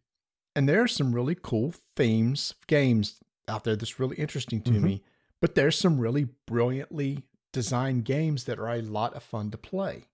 and 0.55 0.67
there 0.67 0.81
are 0.81 0.88
some 0.88 1.13
really 1.13 1.36
cool 1.39 1.74
themes 1.95 2.55
games 2.67 3.19
out 3.48 3.63
there 3.63 3.75
that's 3.75 4.00
really 4.00 4.15
interesting 4.17 4.62
to 4.63 4.71
Mhm. 4.71 4.81
me. 4.81 5.03
But 5.39 5.55
there's 5.55 5.77
some 5.77 6.00
really 6.00 6.29
brilliantly 6.48 7.24
designed 7.51 8.05
games 8.05 8.46
that 8.46 8.60
are 8.60 8.70
a 8.70 8.81
lot 8.81 9.13
of 9.13 9.24
fun 9.24 9.51
to 9.51 9.58
play. 9.58 10.05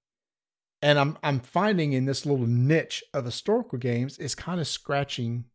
And 0.81 0.99
I'm 0.99 1.17
I'm 1.23 1.39
finding 1.39 1.93
in 1.93 2.05
this 2.05 2.25
little 2.25 2.45
niche 2.47 3.03
of 3.13 3.25
historical 3.25 3.79
games 3.79 4.17
is 4.17 4.35
kind 4.35 4.59
of 4.59 4.67
scratching 4.67 5.45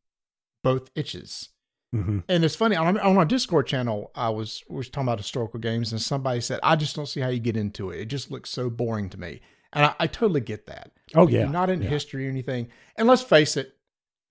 both 0.64 0.90
itches. 0.96 1.50
hmm 1.92 2.20
And 2.28 2.44
it's 2.44 2.56
funny 2.56 2.74
on, 2.76 2.98
on 2.98 3.16
our 3.16 3.24
Discord 3.24 3.66
channel, 3.66 4.10
I 4.14 4.30
was 4.30 4.62
we 4.68 4.76
was 4.76 4.88
talking 4.88 5.06
about 5.08 5.18
historical 5.18 5.60
games, 5.60 5.92
and 5.92 6.00
somebody 6.00 6.40
said, 6.40 6.58
"I 6.62 6.74
just 6.76 6.96
don't 6.96 7.06
see 7.06 7.20
how 7.20 7.28
you 7.28 7.38
get 7.40 7.56
into 7.56 7.90
it. 7.90 8.00
It 8.00 8.06
just 8.06 8.30
looks 8.30 8.50
so 8.50 8.68
boring 8.70 9.08
to 9.10 9.18
me." 9.20 9.40
And 9.72 9.86
I, 9.86 9.94
I 10.00 10.06
totally 10.06 10.40
get 10.42 10.66
that. 10.66 10.90
Oh, 11.14 11.24
If 11.24 11.30
yeah. 11.30 11.40
you're 11.40 11.48
not 11.48 11.70
in 11.70 11.80
yeah. 11.82 11.88
history 11.88 12.26
or 12.26 12.30
anything. 12.30 12.68
And 12.96 13.08
let's 13.08 13.22
face 13.22 13.56
it, 13.56 13.74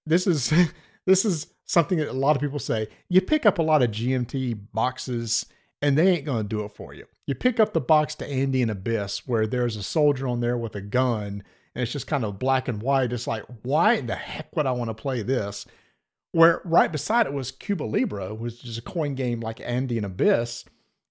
this 0.05 0.27
is 0.27 0.53
this 1.05 1.24
is 1.25 1.48
something 1.65 1.98
that 2.00 2.10
a 2.10 2.13
lot 2.13 2.36
of 2.36 2.41
people 2.41 2.60
say. 2.60 2.89
You 3.10 3.22
pick 3.22 3.46
up 3.46 3.60
a 3.60 3.63
lot 3.63 3.81
of 3.81 3.91
GMT 3.91 4.60
boxes, 4.74 5.46
and 5.82 5.98
they 5.98 6.08
ain't 6.10 6.26
going 6.26 6.44
to 6.44 6.48
do 6.48 6.64
it 6.64 6.72
for 6.72 6.94
you. 6.94 7.06
You 7.26 7.36
pick 7.36 7.60
up 7.60 7.74
the 7.74 7.82
box 7.82 8.16
to 8.16 8.28
Andean 8.28 8.70
Abyss, 8.70 9.28
where 9.28 9.48
there's 9.48 9.76
a 9.76 9.84
soldier 9.84 10.28
on 10.28 10.40
there 10.40 10.58
with 10.58 10.76
a 10.76 10.82
gun, 10.82 11.44
and 11.74 11.84
it's 11.84 11.92
just 11.92 12.08
kind 12.08 12.24
of 12.24 12.40
black 12.40 12.68
and 12.68 12.82
white. 12.82 13.14
It's 13.14 13.28
like, 13.28 13.44
why 13.64 13.94
in 13.94 14.08
the 14.08 14.16
heck 14.16 14.56
would 14.56 14.66
I 14.66 14.72
want 14.72 14.90
to 14.90 14.94
play 14.94 15.22
this? 15.22 15.66
Where 16.34 16.62
right 16.64 16.92
beside 16.92 17.26
it 17.26 17.34
was 17.34 17.52
Cuba 17.52 17.84
Libre, 17.84 18.34
which 18.34 18.64
is 18.64 18.78
a 18.78 18.82
coin 18.82 19.16
game 19.16 19.42
like 19.42 19.60
Andean 19.62 20.06
Abyss. 20.06 20.66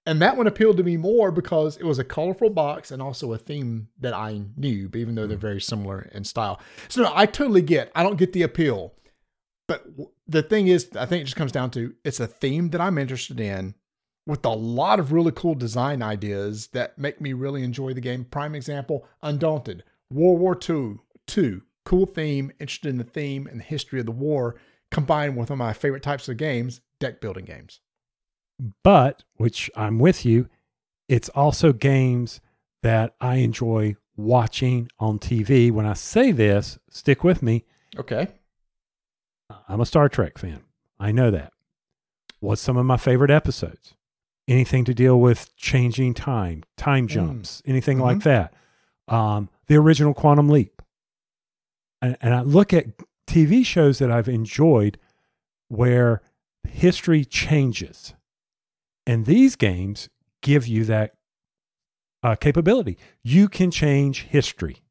And 0.06 0.20
that 0.22 0.36
one 0.36 0.46
appealed 0.46 0.78
to 0.78 0.82
me 0.82 0.96
more 0.96 1.30
because 1.30 1.76
it 1.76 1.84
was 1.84 1.98
a 1.98 2.04
colorful 2.04 2.48
box 2.48 2.90
and 2.90 3.02
also 3.02 3.32
a 3.32 3.38
theme 3.38 3.88
that 3.98 4.14
I 4.14 4.42
knew, 4.56 4.90
even 4.94 5.14
though 5.14 5.26
they're 5.26 5.36
mm. 5.36 5.42
very 5.42 5.60
similar 5.60 6.10
in 6.12 6.24
style. 6.24 6.58
So 6.88 7.02
no, 7.02 7.12
I 7.14 7.26
totally 7.26 7.60
get. 7.60 7.92
I 7.94 8.02
don't 8.02 8.16
get 8.16 8.32
the 8.32 8.42
appeal. 8.42 8.94
But 9.68 9.86
the 10.26 10.42
thing 10.42 10.68
is, 10.68 10.88
I 10.96 11.04
think 11.04 11.20
it 11.20 11.26
just 11.26 11.36
comes 11.36 11.52
down 11.52 11.70
to 11.72 11.94
it's 12.02 12.18
a 12.18 12.26
theme 12.26 12.70
that 12.70 12.80
I'm 12.80 12.98
interested 12.98 13.38
in 13.38 13.74
with 14.26 14.44
a 14.44 14.50
lot 14.50 15.00
of 15.00 15.12
really 15.12 15.32
cool 15.32 15.54
design 15.54 16.02
ideas 16.02 16.68
that 16.68 16.98
make 16.98 17.20
me 17.20 17.32
really 17.32 17.62
enjoy 17.62 17.92
the 17.94 18.00
game. 18.00 18.24
Prime 18.24 18.54
example, 18.54 19.06
Undaunted, 19.22 19.82
World 20.10 20.40
War 20.40 20.58
II, 20.68 20.98
two, 21.26 21.62
cool 21.84 22.06
theme, 22.06 22.52
interested 22.60 22.88
in 22.88 22.98
the 22.98 23.04
theme 23.04 23.46
and 23.46 23.60
the 23.60 23.64
history 23.64 24.00
of 24.00 24.06
the 24.06 24.12
war, 24.12 24.56
combined 24.90 25.36
with 25.36 25.50
one 25.50 25.54
of 25.54 25.58
my 25.58 25.72
favorite 25.72 26.02
types 26.02 26.28
of 26.28 26.36
games, 26.36 26.80
deck 26.98 27.20
building 27.20 27.44
games. 27.44 27.80
But, 28.84 29.24
which 29.36 29.70
I'm 29.74 29.98
with 29.98 30.24
you, 30.24 30.48
it's 31.08 31.28
also 31.30 31.72
games 31.72 32.40
that 32.82 33.14
I 33.20 33.36
enjoy 33.36 33.96
watching 34.16 34.90
on 34.98 35.18
TV. 35.18 35.70
When 35.70 35.86
I 35.86 35.94
say 35.94 36.30
this, 36.30 36.78
stick 36.90 37.24
with 37.24 37.42
me. 37.42 37.64
Okay. 37.98 38.28
I'm 39.68 39.80
a 39.80 39.86
Star 39.86 40.08
Trek 40.08 40.38
fan. 40.38 40.62
I 40.98 41.10
know 41.10 41.30
that. 41.30 41.52
What's 42.40 42.62
some 42.62 42.76
of 42.76 42.86
my 42.86 42.96
favorite 42.96 43.30
episodes? 43.30 43.94
Anything 44.48 44.84
to 44.86 44.94
deal 44.94 45.20
with 45.20 45.54
changing 45.56 46.14
time, 46.14 46.64
time 46.76 47.06
jumps, 47.06 47.62
anything 47.66 47.98
like 47.98 48.22
that. 48.24 48.52
Um, 49.06 49.48
the 49.68 49.76
original 49.76 50.12
Quantum 50.14 50.48
Leap. 50.48 50.82
And, 52.02 52.16
and 52.20 52.34
I 52.34 52.42
look 52.42 52.72
at 52.72 52.86
TV 53.26 53.64
shows 53.64 53.98
that 53.98 54.10
I've 54.10 54.28
enjoyed 54.28 54.98
where 55.68 56.22
history 56.68 57.24
changes. 57.24 58.14
And 59.06 59.26
these 59.26 59.56
games 59.56 60.08
give 60.42 60.66
you 60.66 60.84
that 60.86 61.14
uh, 62.22 62.34
capability. 62.34 62.98
You 63.22 63.48
can 63.48 63.70
change 63.70 64.22
history. 64.22 64.82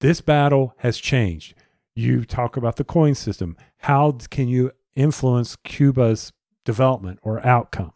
This 0.00 0.20
battle 0.20 0.74
has 0.78 0.98
changed. 0.98 1.54
You 1.94 2.24
talk 2.24 2.56
about 2.56 2.76
the 2.76 2.84
coin 2.84 3.14
system. 3.14 3.56
How 3.78 4.18
can 4.30 4.48
you 4.48 4.72
influence 4.94 5.56
Cuba's 5.56 6.32
development 6.64 7.18
or 7.22 7.44
outcome? 7.44 7.92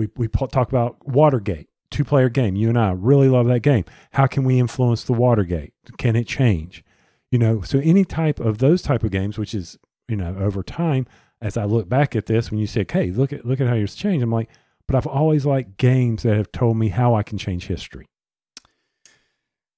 We, 0.00 0.08
we 0.16 0.28
talk 0.28 0.68
about 0.70 1.06
Watergate, 1.06 1.68
two 1.90 2.04
player 2.04 2.30
game. 2.30 2.56
You 2.56 2.70
and 2.70 2.78
I 2.78 2.92
really 2.92 3.28
love 3.28 3.46
that 3.48 3.60
game. 3.60 3.84
How 4.12 4.26
can 4.26 4.44
we 4.44 4.58
influence 4.58 5.04
the 5.04 5.12
Watergate? 5.12 5.74
Can 5.98 6.16
it 6.16 6.26
change? 6.26 6.82
You 7.30 7.38
know, 7.38 7.60
so 7.60 7.80
any 7.80 8.06
type 8.06 8.40
of 8.40 8.58
those 8.58 8.80
type 8.80 9.04
of 9.04 9.10
games, 9.10 9.36
which 9.36 9.54
is, 9.54 9.78
you 10.08 10.16
know, 10.16 10.34
over 10.40 10.62
time, 10.62 11.06
as 11.42 11.58
I 11.58 11.64
look 11.64 11.86
back 11.86 12.16
at 12.16 12.24
this, 12.24 12.50
when 12.50 12.58
you 12.58 12.66
say, 12.66 12.86
hey, 12.90 13.10
look 13.10 13.30
at 13.30 13.44
look 13.44 13.60
at 13.60 13.66
how 13.66 13.74
it's 13.74 13.94
changed, 13.94 14.22
I'm 14.22 14.32
like, 14.32 14.48
but 14.88 14.96
I've 14.96 15.06
always 15.06 15.44
liked 15.44 15.76
games 15.76 16.22
that 16.22 16.34
have 16.34 16.50
told 16.50 16.78
me 16.78 16.88
how 16.88 17.14
I 17.14 17.22
can 17.22 17.36
change 17.36 17.66
history. 17.66 18.06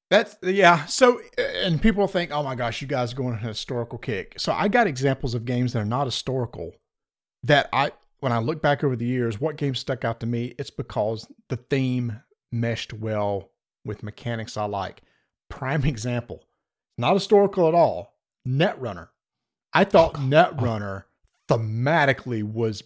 That's 0.09 0.37
yeah. 0.41 0.85
So 0.85 1.21
and 1.37 1.83
people 1.83 2.07
think, 2.07 2.31
oh 2.31 2.45
my 2.45 2.55
gosh, 2.55 2.81
you 2.81 2.87
guys 2.87 3.13
are 3.13 3.17
going 3.17 3.35
on 3.35 3.41
a 3.43 3.49
historical 3.49 3.99
kick. 3.99 4.35
So 4.39 4.53
I 4.53 4.69
got 4.69 4.87
examples 4.87 5.35
of 5.35 5.45
games 5.45 5.73
that 5.73 5.81
are 5.81 5.85
not 5.85 6.05
historical 6.05 6.75
that 7.43 7.69
I 7.73 7.91
when 8.23 8.33
I 8.33 8.39
look 8.39 8.63
back 8.63 8.85
over 8.85 8.95
the 8.95 9.05
years, 9.05 9.41
what 9.41 9.57
games 9.57 9.81
stuck 9.81 10.05
out 10.05 10.21
to 10.21 10.27
me, 10.27 10.55
it's 10.59 10.71
because 10.71 11.27
the 11.49 11.57
theme 11.57 12.21
meshed 12.53 12.93
well 12.93 13.51
with 13.85 14.03
mechanics 14.05 14.57
I 14.57 14.65
like. 14.67 15.03
prime 15.49 15.85
example. 15.95 16.45
Not 16.97 17.15
historical 17.15 17.67
at 17.69 17.75
all. 17.75 18.17
Netrunner. 18.47 19.09
I 19.73 19.85
thought 19.85 20.15
Netrunner 20.19 21.05
thematically 21.49 22.43
was 22.43 22.83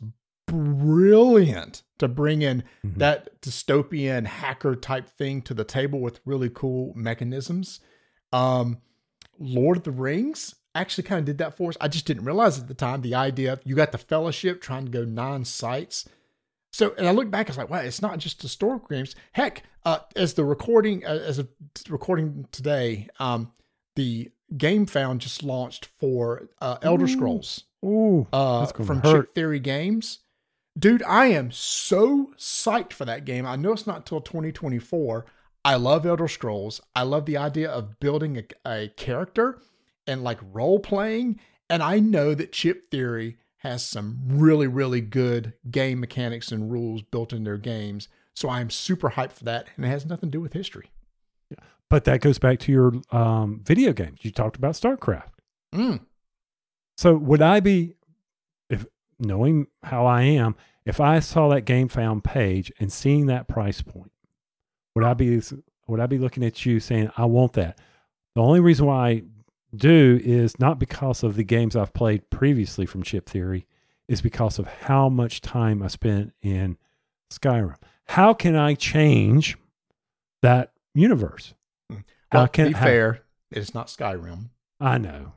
brilliant 0.47 1.83
to 1.99 2.09
bring 2.09 2.43
in 2.43 2.63
Mhm. 2.85 2.97
that 2.99 3.41
dystopian 3.43 4.27
hacker 4.27 4.75
type 4.75 5.09
thing 5.09 5.43
to 5.43 5.55
the 5.55 5.65
table 5.65 6.01
with 6.01 6.21
really 6.25 6.49
cool 6.51 6.93
mechanisms. 6.97 7.81
Um, 8.33 8.79
Lord 9.39 9.79
of 9.79 9.85
the 9.85 9.91
Rings 9.91 10.55
actually 10.81 11.05
kind 11.05 11.21
of 11.21 11.25
did 11.25 11.39
that 11.39 11.57
for 11.57 11.71
us. 11.71 11.77
I 11.81 11.89
just 11.89 12.07
didn't 12.07 12.25
realize 12.25 12.59
at 12.59 12.69
the 12.69 12.75
time 12.75 13.03
the 13.03 13.15
idea 13.15 13.53
of 13.53 13.61
you 13.65 13.75
got 13.75 13.93
the 13.93 13.99
fellowship 13.99 14.61
trying 14.61 14.85
to 14.85 14.91
go 14.91 15.05
nine 15.05 15.45
sites. 15.45 16.09
So, 16.73 16.95
and 16.99 17.07
I 17.07 17.13
look 17.13 17.31
back, 17.31 17.49
I 17.49 17.51
was 17.51 17.59
like, 17.59 17.71
wow, 17.71 17.79
it's 17.79 18.03
not 18.03 18.19
just 18.19 18.43
historical 18.43 18.89
games. 18.89 19.15
Heck, 19.33 19.63
uh, 19.85 20.01
as 20.15 20.35
the 20.35 20.45
recording, 20.45 21.07
uh, 21.07 21.23
as 21.27 21.39
a 21.39 21.49
recording 21.89 22.49
today, 22.53 23.09
um, 23.19 23.53
the 23.95 24.31
Gamefound 24.55 25.19
just 25.19 25.43
launched 25.43 25.87
for 25.99 26.49
uh, 26.61 26.79
Elder. 26.83 27.09
Scrolls 27.09 27.65
Ooh, 27.85 28.27
uh, 28.33 28.67
from 28.67 29.01
hurt. 29.01 29.27
Chip 29.27 29.35
Theory 29.35 29.61
Games. 29.61 30.21
Dude, 30.79 31.03
I 31.05 31.27
am 31.27 31.51
so 31.51 32.33
psyched 32.37 32.93
for 32.93 33.07
that 33.07 33.25
game. 33.25 33.47
I 33.47 33.57
know 33.57 33.73
it's 33.73 33.87
not 33.87 33.99
until 33.99 34.21
2024. 34.21 35.25
I 35.65 35.77
love 35.77 36.05
Elder 36.05 36.29
Scrolls. 36.29 36.81
I 36.95 37.03
love 37.03 37.25
the 37.25 37.39
idea 37.39 37.71
of 37.71 37.99
building 37.99 38.39
a, 38.39 38.71
a 38.71 38.89
character 38.89 39.59
and 40.07 40.23
like 40.25 40.39
role 40.53 40.79
playing. 40.79 41.41
And 41.69 41.83
I 41.83 41.99
know 41.99 42.35
that 42.35 42.53
Chip 42.53 42.91
Theory 42.91 43.39
has 43.59 43.85
some 43.85 44.21
really, 44.29 44.67
really 44.67 45.01
good 45.01 45.55
game 45.71 46.01
mechanics 46.01 46.53
and 46.53 46.71
rules 46.71 47.03
built 47.03 47.33
in 47.33 47.45
their 47.45 47.59
games. 47.59 48.09
So 48.35 48.49
I 48.49 48.61
am 48.61 48.71
super 48.71 49.11
hyped 49.11 49.33
for 49.33 49.45
that. 49.45 49.67
And 49.77 49.85
it 49.85 49.89
has 49.89 50.07
nothing 50.07 50.31
to 50.31 50.39
do 50.39 50.41
with 50.41 50.53
history. 50.53 50.91
but 51.89 52.05
that 52.05 52.21
goes 52.21 52.39
back 52.39 52.59
to 52.61 52.73
your 52.73 52.93
um, 53.11 53.61
video 53.65 53.93
games. 53.93 54.21
You 54.23 54.31
talked 54.31 54.57
about 54.57 54.75
StarCraft. 54.75 55.31
Mm. 55.75 56.01
So 56.97 57.17
would 57.17 57.43
I 57.43 57.61
be, 57.61 57.95
if 58.71 58.87
knowing 59.19 59.67
how 59.83 60.07
I 60.07 60.23
am, 60.23 60.57
if 60.85 61.01
I 61.01 61.19
saw 61.19 61.49
that 61.49 61.65
Gamefound 61.65 62.25
page 62.25 62.73
and 62.79 62.93
seeing 62.93 63.27
that 63.27 63.49
price 63.49 63.83
point, 63.83 64.13
would 64.95 65.05
I 65.05 65.15
be 65.15 65.41
would 65.89 66.01
I 66.01 66.07
be 66.07 66.19
looking 66.19 66.45
at 66.45 66.65
you 66.65 66.81
saying 66.81 67.11
I 67.17 67.27
want 67.27 67.53
that? 67.55 67.79
The 68.35 68.43
only 68.43 68.61
reason 68.61 68.87
why 68.87 69.09
I 69.09 69.23
do 69.75 70.21
is 70.25 70.59
not 70.59 70.79
because 70.79 71.23
of 71.23 71.37
the 71.37 71.45
games 71.45 71.77
I've 71.77 71.93
played 71.95 72.31
previously 72.31 72.87
from 72.87 73.03
Chip 73.03 73.29
Theory, 73.29 73.67
is 74.09 74.21
because 74.23 74.59
of 74.59 74.67
how 74.67 75.09
much 75.09 75.41
time 75.41 75.83
I 75.83 75.89
spent 75.89 76.33
in 76.43 76.77
Skyrim. 77.33 77.77
How 78.09 78.33
can 78.35 78.55
I 78.55 78.75
change 78.75 79.57
that 80.43 80.73
universe? 80.95 81.55
Hmm. 81.91 81.99
How 82.31 82.39
Well, 82.41 82.49
can 82.49 82.65
to 82.67 82.71
be 82.71 82.77
how- 82.77 82.85
fair, 82.85 83.23
it's 83.51 83.75
not 83.75 83.89
Skyrim. 83.89 84.51
I 84.81 84.99
know, 84.99 85.33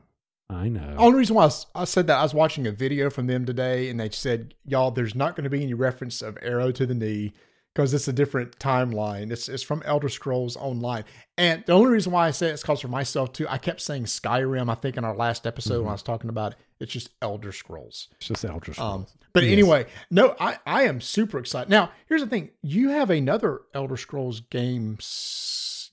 I 0.50 0.70
know. 0.70 0.96
Only 0.98 1.20
reason 1.20 1.36
why 1.36 1.50
I 1.74 1.86
said 1.86 2.08
that 2.08 2.20
I 2.20 2.24
was 2.24 2.34
watching 2.34 2.68
a 2.68 2.72
video 2.72 3.10
from 3.10 3.28
them 3.28 3.46
today, 3.46 3.90
and 3.90 4.00
they 4.00 4.10
said, 4.10 4.54
"Y'all, 4.66 4.92
there's 4.92 5.16
not 5.16 5.36
going 5.36 5.46
to 5.46 5.50
be 5.50 5.64
any 5.64 5.74
reference 5.74 6.22
of 6.22 6.38
arrow 6.42 6.72
to 6.72 6.86
the 6.86 6.94
knee 6.94 7.34
because 7.80 7.94
it's 7.94 8.10
a 8.10 8.14
different 8.14 8.60
timeline. 8.60 9.32
It's 9.32 9.48
it's 9.48 9.64
from 9.64 9.82
Elder 9.86 10.10
Scrolls 10.10 10.58
Online." 10.58 11.06
And 11.38 11.64
the 11.66 11.72
only 11.72 11.92
reason 11.92 12.12
why 12.12 12.28
I 12.28 12.32
say 12.32 12.50
it's 12.50 12.62
because 12.62 12.82
for 12.82 12.90
myself 12.90 13.32
too, 13.32 13.48
I 13.48 13.58
kept 13.58 13.80
saying 13.80 14.04
Skyrim. 14.04 14.70
I 14.70 14.76
think 14.76 14.98
in 14.98 15.06
our 15.06 15.16
last 15.16 15.48
episode 15.48 15.80
when 15.80 15.88
I 15.90 15.94
was 15.94 16.04
talking 16.04 16.30
about 16.30 16.52
it, 16.52 16.58
it's 16.82 16.92
just 16.92 17.12
Elder 17.22 17.54
Scrolls. 17.54 18.10
It's 18.18 18.28
just 18.28 18.44
Elder 18.44 18.74
Scrolls. 18.74 19.10
Um, 19.12 19.22
but 19.32 19.44
Yes. 19.44 19.54
anyway, 19.54 19.86
no, 20.12 20.36
I 20.40 20.58
I 20.66 20.84
am 20.84 21.00
super 21.00 21.40
excited. 21.40 21.70
Now, 21.70 21.92
here's 22.08 22.22
the 22.22 22.28
thing: 22.28 22.50
you 22.62 22.90
have 22.90 23.10
another 23.10 23.62
Elder 23.74 23.96
Scrolls 23.96 24.42
game. 24.42 24.98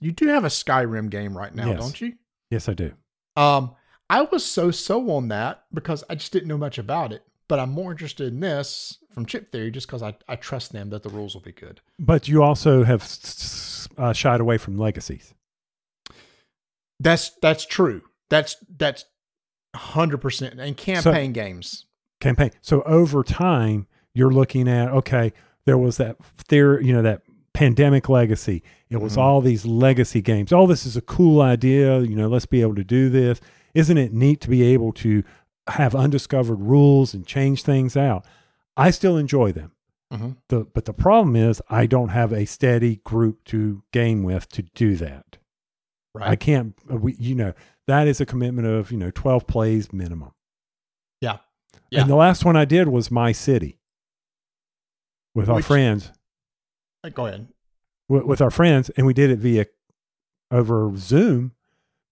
You 0.01 0.11
do 0.11 0.27
have 0.27 0.45
a 0.45 0.49
Skyrim 0.49 1.09
game 1.09 1.39
right 1.39 1.55
now, 1.55 1.69
Yes. 1.69 1.79
don't 1.81 2.01
you? 2.01 2.15
yes, 2.51 2.69
I 2.69 2.75
do. 2.75 2.93
Um, 3.37 3.75
I 4.11 4.23
was 4.23 4.45
so 4.45 4.71
so 4.73 5.09
on 5.13 5.29
that 5.29 5.65
because 5.73 6.03
I 6.11 6.17
just 6.17 6.33
didn't 6.33 6.49
know 6.49 6.59
much 6.59 6.79
about 6.79 7.13
it. 7.13 7.23
But 7.49 7.59
I'm 7.61 7.71
more 7.71 7.93
interested 7.93 8.33
in 8.33 8.41
this 8.41 8.99
from 9.13 9.25
Chip 9.27 9.53
Theory 9.53 9.71
just 9.71 9.87
because 9.87 10.03
I, 10.03 10.15
I 10.29 10.37
trust 10.37 10.73
them 10.73 10.91
that 10.91 11.03
the 11.03 11.09
rules 11.11 11.35
will 11.35 11.43
be 11.43 11.53
good. 11.53 11.81
But 11.99 12.27
you 12.29 12.43
also 12.43 12.83
have 12.85 13.03
uh, 13.97 14.13
shied 14.13 14.41
away 14.41 14.59
from 14.59 14.77
legacies. 14.77 15.33
That's 17.01 17.31
that's 17.43 17.65
true. 17.67 18.03
That's 18.31 18.57
that's 18.77 19.05
hundred 19.75 20.19
percent. 20.19 20.59
And 20.59 20.77
campaign 20.77 21.33
games. 21.33 21.85
campaign. 22.21 22.51
So 22.63 22.83
over 22.83 23.23
time, 23.23 23.87
you're 24.15 24.31
looking 24.33 24.69
at 24.69 24.89
okay, 24.91 25.33
there 25.67 25.79
was 25.79 25.99
that 25.99 26.17
theory, 26.37 26.87
you 26.87 26.93
know, 26.93 27.03
that 27.03 27.23
pandemic 27.53 28.09
legacy. 28.09 28.63
It 28.89 28.99
was 28.99 29.17
Mhm. 29.17 29.21
all 29.23 29.41
these 29.41 29.67
legacy 29.67 30.23
games. 30.23 30.53
All 30.53 30.67
this 30.67 30.87
is 30.87 30.97
a 30.97 31.01
cool 31.03 31.41
idea. 31.41 32.01
You 32.01 32.17
know, 32.17 32.29
let's 32.29 32.47
be 32.47 32.61
able 32.63 32.75
to 32.77 32.85
do 32.85 33.09
this. 33.09 33.41
Isn't 33.75 33.99
it 33.99 34.13
neat 34.13 34.41
to 34.43 34.49
be 34.51 34.63
able 34.63 34.93
to 34.95 35.23
have 35.69 35.95
undiscovered 35.95 36.61
rules 36.61 37.15
and 37.15 37.27
change 37.27 37.63
things 37.63 37.97
out? 37.97 38.25
I 38.77 38.91
still 38.91 39.17
enjoy 39.17 39.53
them. 39.53 39.73
Mhm. 40.13 40.37
The, 40.49 40.65
but 40.65 40.85
the 40.85 40.93
problem 40.93 41.35
is, 41.35 41.61
I 41.69 41.87
don't 41.87 42.11
have 42.11 42.33
a 42.33 42.45
steady 42.45 42.97
group 43.05 43.43
to 43.47 43.83
game 43.93 44.23
with 44.23 44.49
to 44.51 44.63
do 44.63 44.95
that. 44.97 45.39
Right. 46.15 46.29
I 46.31 46.37
can't. 46.37 46.75
uh, 46.91 46.97
We, 46.97 47.15
you 47.19 47.35
know, 47.35 47.55
that 47.89 48.07
is 48.07 48.21
a 48.21 48.27
commitment 48.27 48.69
of 48.69 48.93
you 48.93 48.99
know 48.99 49.11
twelve 49.11 49.47
plays 49.47 49.93
minimum. 49.93 50.31
Yeah. 51.21 51.39
Yeah. 51.91 52.03
And 52.03 52.11
the 52.11 52.15
last 52.17 52.45
one 52.45 52.57
I 52.57 52.65
did 52.65 52.89
was 52.89 53.11
My 53.11 53.33
City 53.33 53.81
with 55.35 55.49
our 55.49 55.63
friends. 55.63 56.13
Uh, 57.03 57.09
Go 57.11 57.27
ahead. 57.27 57.49
With, 58.09 58.25
with 58.25 58.41
our 58.41 58.51
friends, 58.51 58.89
and 58.91 59.07
we 59.07 59.13
did 59.15 59.31
it 59.31 59.39
via 59.41 59.67
over 60.53 60.93
Zoom 60.97 61.53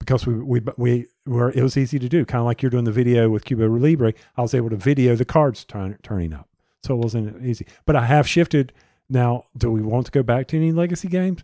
because 0.01 0.27
we 0.27 0.35
we 0.35 0.61
we 0.77 1.07
were 1.27 1.51
it 1.51 1.63
was 1.63 1.77
easy 1.77 1.99
to 1.99 2.09
do, 2.09 2.25
kind 2.25 2.41
of 2.41 2.47
like 2.47 2.63
you're 2.63 2.71
doing 2.71 2.85
the 2.85 2.93
video 2.93 3.31
with 3.31 3.45
Cuba 3.45 3.65
Libre. 3.65 4.13
I 4.37 4.43
was 4.43 4.55
able 4.55 4.71
to 4.71 4.77
video 4.77 5.17
the 5.17 5.25
cards 5.25 5.65
turn, 5.65 5.99
turning 6.03 6.33
up, 6.33 6.49
so 6.83 6.95
it 6.95 6.99
wasn't 6.99 7.45
easy. 7.45 7.67
But 7.87 7.97
I 7.97 8.07
have 8.07 8.29
shifted 8.29 8.73
now. 9.09 9.47
Do 9.57 9.71
we 9.71 9.83
want 9.83 10.07
to 10.07 10.13
go 10.13 10.23
back 10.23 10.49
to 10.49 10.57
any 10.57 10.73
legacy 10.73 11.09
games? 11.09 11.43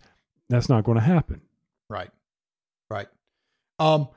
That's 0.49 0.69
not 0.69 0.85
going 0.85 0.97
to 0.97 1.05
happen. 1.05 1.43
Right. 1.89 2.11
Right. 2.91 3.07
Um, 3.79 4.09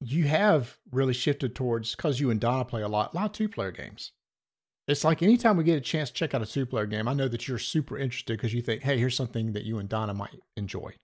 you 0.00 0.24
have 0.24 0.78
really 0.92 1.12
shifted 1.12 1.54
towards 1.54 1.94
because 1.94 2.20
you 2.20 2.30
and 2.30 2.40
Donna 2.40 2.64
play 2.64 2.82
a 2.82 2.88
lot, 2.88 3.12
a 3.12 3.16
lot 3.16 3.26
of 3.26 3.32
two 3.32 3.48
player 3.48 3.72
games. 3.72 4.12
It's 4.88 5.04
like 5.04 5.22
anytime 5.22 5.56
we 5.56 5.64
get 5.64 5.76
a 5.76 5.80
chance 5.80 6.10
to 6.10 6.14
check 6.14 6.32
out 6.32 6.42
a 6.42 6.46
two 6.46 6.64
player 6.64 6.86
game, 6.86 7.08
I 7.08 7.14
know 7.14 7.28
that 7.28 7.48
you're 7.48 7.58
super 7.58 7.98
interested 7.98 8.36
because 8.36 8.54
you 8.54 8.62
think, 8.62 8.82
hey, 8.82 8.98
here's 8.98 9.16
something 9.16 9.52
that 9.52 9.64
you 9.64 9.78
and 9.78 9.88
Donna 9.88 10.14
might 10.14 10.38
enjoy. 10.56 10.94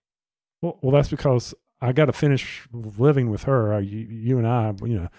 Well, 0.61 0.79
well, 0.81 0.93
that's 0.93 1.09
because 1.09 1.53
I 1.83 1.91
got 1.91 2.05
to 2.05 2.13
finish 2.13 2.67
living 2.71 3.29
with 3.29 3.43
her. 3.43 3.79
You, 3.81 3.99
you 3.99 4.37
and 4.37 4.47
I, 4.47 4.73
you 4.81 4.99
know, 4.99 5.09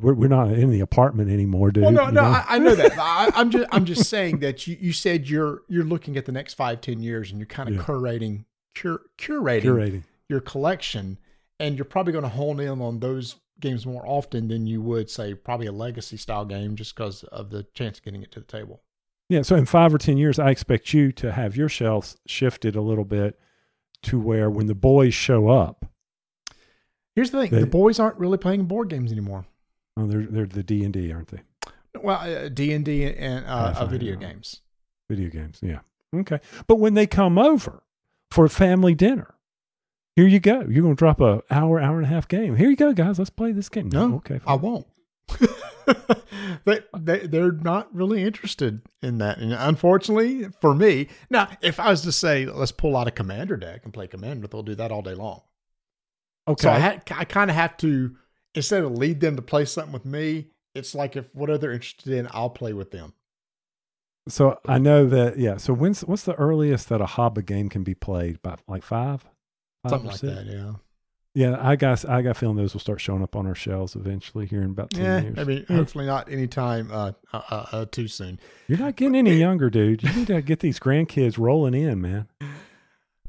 we're, 0.00 0.14
we're 0.14 0.28
not 0.28 0.50
in 0.52 0.70
the 0.70 0.80
apartment 0.80 1.30
anymore, 1.30 1.70
dude. 1.70 1.84
Well, 1.84 1.92
no, 1.92 2.06
you 2.06 2.12
no, 2.12 2.22
know? 2.22 2.28
I, 2.28 2.44
I 2.48 2.58
know 2.58 2.74
that. 2.74 2.98
I, 2.98 3.30
I'm 3.34 3.50
just, 3.50 3.68
I'm 3.72 3.84
just 3.84 4.08
saying 4.10 4.40
that 4.40 4.66
you, 4.66 4.76
you 4.80 4.92
said 4.92 5.28
you're, 5.28 5.62
you're 5.68 5.84
looking 5.84 6.16
at 6.16 6.24
the 6.24 6.32
next 6.32 6.54
five, 6.54 6.80
ten 6.80 7.00
years, 7.02 7.30
and 7.30 7.38
you're 7.38 7.46
kind 7.46 7.68
of 7.68 7.76
Yeah. 7.76 7.82
curating, 7.82 8.44
cur, 8.74 9.00
curating 9.16 9.62
curating. 9.62 10.02
your 10.28 10.40
collection, 10.40 11.18
and 11.60 11.76
you're 11.76 11.84
probably 11.84 12.12
going 12.12 12.24
to 12.24 12.28
hone 12.30 12.60
in 12.60 12.80
on 12.80 13.00
those 13.00 13.36
games 13.60 13.84
more 13.86 14.06
often 14.06 14.48
than 14.48 14.66
you 14.66 14.80
would 14.80 15.10
say 15.10 15.34
probably 15.34 15.66
a 15.66 15.72
legacy 15.72 16.16
style 16.16 16.44
game, 16.44 16.76
just 16.76 16.94
because 16.94 17.24
of 17.24 17.50
the 17.50 17.64
chance 17.74 17.98
of 17.98 18.04
getting 18.04 18.22
it 18.22 18.30
to 18.32 18.40
the 18.40 18.46
table. 18.46 18.82
Yeah. 19.28 19.42
So 19.42 19.56
in 19.56 19.66
five 19.66 19.92
or 19.92 19.98
ten 19.98 20.16
years, 20.16 20.38
I 20.38 20.50
expect 20.50 20.94
you 20.94 21.12
to 21.12 21.32
have 21.32 21.56
your 21.56 21.68
shelves 21.68 22.16
shifted 22.26 22.76
a 22.76 22.80
little 22.80 23.04
bit 23.04 23.38
to 24.04 24.18
where 24.18 24.48
when 24.48 24.66
the 24.68 24.74
boys 24.76 25.12
show 25.12 25.48
up, 25.48 25.86
Here's 27.18 27.32
the 27.32 27.40
thing: 27.40 27.50
They- 27.50 27.60
the 27.62 27.66
boys 27.66 27.98
aren't 27.98 28.16
really 28.16 28.38
playing 28.38 28.66
board 28.66 28.88
games 28.88 29.10
anymore. 29.10 29.44
oh, 29.96 30.06
they're 30.06 30.22
they're 30.22 30.46
the 30.46 30.62
D 30.62 30.84
and 30.84 30.92
D, 30.92 31.10
aren't 31.12 31.26
they? 31.28 31.40
Well, 32.00 32.48
D 32.48 32.72
and 32.72 32.84
D 32.84 33.12
and 33.12 33.44
uh, 33.44 33.74
uh, 33.76 33.86
video 33.86 34.14
games. 34.14 34.60
Video 35.10 35.28
games. 35.28 35.58
Yeah. 35.60 35.80
Okay. 36.14 36.38
But 36.68 36.76
when 36.76 36.94
they 36.94 37.08
come 37.08 37.36
over 37.36 37.82
for 38.30 38.44
a 38.44 38.48
family 38.48 38.94
dinner, 38.94 39.34
here 40.14 40.28
you 40.28 40.38
go. 40.38 40.60
You're 40.60 40.84
going 40.84 40.94
to 40.94 40.98
drop 40.98 41.20
a 41.20 41.42
hour, 41.50 41.80
hour 41.80 41.96
and 41.96 42.04
a 42.04 42.08
half 42.08 42.28
game. 42.28 42.54
Here 42.54 42.70
you 42.70 42.76
go, 42.76 42.92
guys. 42.92 43.18
Let's 43.18 43.30
play 43.30 43.50
this 43.50 43.68
game. 43.68 43.88
No, 43.88 44.14
okay. 44.18 44.38
I 44.46 44.54
won't. 44.54 44.86
they, 46.64 46.82
they 46.96 47.26
they're 47.26 47.50
not 47.50 47.92
really 47.92 48.22
interested 48.22 48.82
in 49.02 49.18
that, 49.18 49.38
and 49.38 49.52
unfortunately 49.52 50.44
for 50.60 50.72
me, 50.72 51.08
now 51.30 51.48
if 51.62 51.80
I 51.80 51.90
was 51.90 52.02
to 52.02 52.12
say 52.12 52.46
let's 52.46 52.70
pull 52.70 52.96
out 52.96 53.08
a 53.08 53.10
commander 53.10 53.56
deck 53.56 53.80
and 53.82 53.92
play 53.92 54.06
commander, 54.06 54.46
they'll 54.46 54.62
do 54.62 54.76
that 54.76 54.92
all 54.92 55.02
day 55.02 55.14
long. 55.14 55.42
Okay. 56.48 56.62
So 56.62 56.70
I 56.70 57.00
I 57.10 57.24
kind 57.24 57.50
of 57.50 57.56
have 57.56 57.76
to 57.78 58.16
instead 58.54 58.82
of 58.82 58.92
lead 58.92 59.20
them 59.20 59.36
to 59.36 59.42
play 59.42 59.64
something 59.64 59.92
with 59.92 60.04
me. 60.04 60.48
It's 60.74 60.94
like 60.94 61.16
if 61.16 61.34
whatever 61.34 61.58
they're 61.58 61.72
interested 61.72 62.12
in, 62.12 62.28
I'll 62.30 62.50
play 62.50 62.72
with 62.72 62.90
them. 62.90 63.14
So 64.28 64.58
I 64.66 64.78
know 64.78 65.06
that. 65.06 65.38
Yeah. 65.38 65.56
So 65.56 65.72
when's 65.72 66.02
what's 66.02 66.22
the 66.24 66.34
earliest 66.34 66.88
that 66.90 67.00
a 67.00 67.06
HABA 67.06 67.46
game 67.46 67.68
can 67.68 67.82
be 67.82 67.94
played? 67.94 68.42
By 68.42 68.56
like 68.66 68.82
five. 68.82 69.22
Five 69.82 69.90
Something 69.90 70.08
like 70.08 70.18
six? 70.18 70.34
that, 70.34 70.46
yeah. 70.46 70.72
Yeah, 71.34 71.56
I 71.60 71.76
got 71.76 72.08
I 72.08 72.20
got 72.22 72.30
a 72.30 72.34
feeling 72.34 72.56
those 72.56 72.72
will 72.72 72.80
start 72.80 73.00
showing 73.00 73.22
up 73.22 73.36
on 73.36 73.46
our 73.46 73.54
shelves 73.54 73.94
eventually 73.94 74.46
here 74.46 74.60
in 74.62 74.70
about 74.70 74.90
ten 74.90 75.04
Yeah, 75.04 75.20
years. 75.20 75.38
I 75.38 75.44
mean, 75.44 75.64
hopefully 75.68 76.04
not 76.04 76.30
anytime 76.32 76.90
uh, 76.90 77.12
uh, 77.32 77.66
uh, 77.70 77.84
too 77.84 78.08
soon. 78.08 78.40
You're 78.66 78.78
not 78.78 78.96
getting 78.96 79.14
any 79.14 79.36
younger, 79.36 79.70
dude. 79.70 80.02
You 80.02 80.12
need 80.14 80.26
to 80.28 80.42
get 80.42 80.60
these 80.60 80.80
grandkids 80.80 81.38
rolling 81.38 81.74
in, 81.74 82.00
man. 82.00 82.26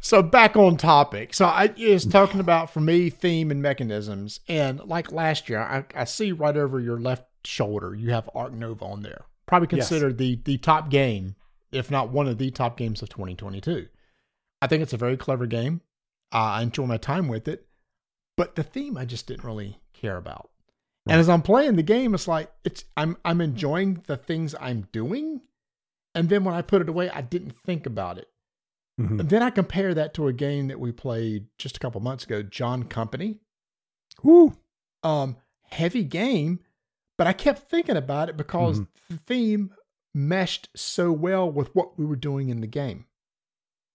So 0.02 0.24
back 0.24 0.56
on 0.56 0.78
topic. 0.78 1.34
So 1.34 1.46
I 1.46 1.74
is 1.78 2.06
talking 2.06 2.40
about 2.40 2.70
for 2.70 2.80
me 2.80 3.10
theme 3.10 3.52
and 3.52 3.62
mechanisms, 3.62 4.40
and 4.48 4.80
like 4.86 5.12
last 5.12 5.50
year, 5.50 5.60
I, 5.60 5.84
I 5.94 6.06
see 6.06 6.32
right 6.32 6.56
over 6.56 6.80
your 6.80 7.00
left 7.00 7.26
shoulder 7.46 7.96
you 7.96 8.12
have 8.12 8.30
Ark 8.36 8.54
Nova 8.54 8.86
on 8.86 9.02
there. 9.02 9.26
Probably 9.46 9.68
Yes. 9.78 9.90
considered 9.90 10.18
the 10.18 10.40
the 10.44 10.58
top 10.58 10.90
game, 10.90 11.36
if 11.72 11.92
not 11.92 12.10
one 12.12 12.28
of 12.28 12.38
the 12.38 12.52
top 12.52 12.78
games 12.78 13.02
of 13.02 13.10
2022. 13.10 13.88
I 14.62 14.68
think 14.68 14.84
it's 14.84 14.94
a 14.94 14.98
very 14.98 15.18
clever 15.18 15.46
game. 15.46 15.82
Uh, 16.32 16.38
I 16.38 16.62
enjoy 16.62 16.86
my 16.86 16.98
time 16.98 17.28
with 17.28 17.48
it, 17.48 17.68
but 18.38 18.56
the 18.56 18.64
theme 18.64 18.98
I 18.98 19.06
just 19.06 19.26
didn't 19.28 19.44
really 19.46 19.80
care 19.94 20.18
about. 20.18 20.50
Right. 21.06 21.14
And 21.14 21.20
as 21.20 21.30
I'm 21.30 21.42
playing 21.42 21.76
the 21.76 21.84
game, 21.84 22.14
it's 22.14 22.28
like 22.28 22.52
it's 22.64 22.86
I'm 22.96 23.18
I'm 23.26 23.42
enjoying 23.42 24.04
the 24.08 24.16
things 24.18 24.56
I'm 24.62 24.88
doing, 24.92 25.42
and 26.16 26.30
then 26.30 26.44
when 26.46 26.56
I 26.56 26.62
put 26.62 26.82
it 26.82 26.90
away, 26.90 27.10
I 27.10 27.22
didn't 27.22 27.52
think 27.58 27.86
about 27.86 28.18
it. 28.18 28.30
Mhm. 29.00 29.30
Then 29.30 29.42
I 29.42 29.50
compare 29.50 29.94
that 29.94 30.14
to 30.16 30.28
a 30.28 30.34
game 30.34 30.68
that 30.68 30.80
we 30.80 30.92
played 30.92 31.48
just 31.58 31.78
a 31.78 31.80
couple 31.80 32.02
months 32.02 32.26
ago, 32.26 32.44
John 32.44 32.84
Company. 32.84 33.40
Woo. 34.24 34.58
Um, 35.04 35.38
heavy 35.64 36.04
game, 36.04 36.60
but 37.18 37.26
I 37.28 37.34
kept 37.34 37.70
thinking 37.70 37.96
about 37.96 38.28
it 38.30 38.36
because 38.36 38.82
Mhm. 38.82 38.88
the 39.10 39.18
theme 39.18 39.74
meshed 40.14 40.70
so 40.76 41.12
well 41.14 41.50
with 41.50 41.74
what 41.76 41.98
we 41.98 42.06
were 42.06 42.16
doing 42.18 42.50
in 42.50 42.60
the 42.60 42.68
game. 42.68 43.06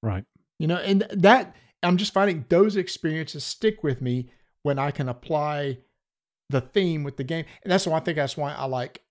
Right. 0.03 0.25
You 0.59 0.69
know, 0.69 0.77
and 0.79 1.03
that 1.11 1.55
I'm 1.83 1.99
just 1.99 2.14
finding 2.14 2.47
those 2.49 2.77
experiences 2.77 3.45
stick 3.45 3.83
with 3.83 4.01
me 4.01 4.31
when 4.62 4.79
I 4.79 4.90
can 4.90 5.09
apply 5.09 5.79
the 6.49 6.62
theme 6.62 7.03
with 7.05 7.19
the 7.19 7.25
game. 7.25 7.45
And 7.62 7.71
that's 7.71 7.87
why 7.87 7.99
I 7.99 8.01
think 8.01 8.17
that's 8.17 8.37
why 8.38 8.55
I 8.55 8.64
like 8.64 9.03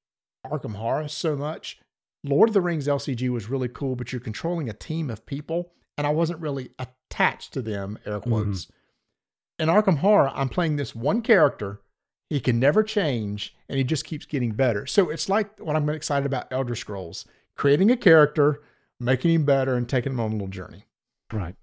Arkham 0.45 0.75
Horror 0.75 1.07
so 1.07 1.35
much. 1.35 1.79
Lord 2.23 2.49
of 2.49 2.53
the 2.53 2.61
Rings 2.61 2.87
LCG 2.87 3.29
was 3.29 3.49
really 3.49 3.67
cool, 3.67 3.95
but 3.95 4.11
you're 4.11 4.21
controlling 4.21 4.69
a 4.69 4.73
team 4.73 5.09
of 5.09 5.25
people, 5.25 5.73
and 5.97 6.07
I 6.07 6.11
wasn't 6.11 6.39
really 6.39 6.71
attached 6.79 7.53
to 7.53 7.61
them, 7.61 7.99
air 8.05 8.19
mm-hmm. 8.19 8.29
quotes. 8.29 8.71
In 9.59 9.69
Arkham 9.69 9.99
Horror, 9.99 10.31
I'm 10.33 10.49
playing 10.49 10.75
this 10.75 10.95
one 10.95 11.21
character. 11.21 11.81
He 12.29 12.39
can 12.39 12.59
never 12.59 12.83
change, 12.83 13.55
and 13.69 13.77
he 13.77 13.83
just 13.83 14.05
keeps 14.05 14.25
getting 14.25 14.51
better. 14.51 14.85
So 14.87 15.09
it's 15.09 15.29
like 15.29 15.59
what 15.59 15.75
I'm 15.75 15.89
excited 15.89 16.25
about 16.25 16.51
Elder 16.51 16.75
Scrolls 16.75 17.25
creating 17.55 17.91
a 17.91 17.97
character, 17.97 18.63
making 18.99 19.31
him 19.31 19.45
better, 19.45 19.75
and 19.75 19.87
taking 19.87 20.13
him 20.13 20.19
on 20.19 20.31
a 20.31 20.33
little 20.33 20.47
journey. 20.47 20.85
Right. 21.31 21.55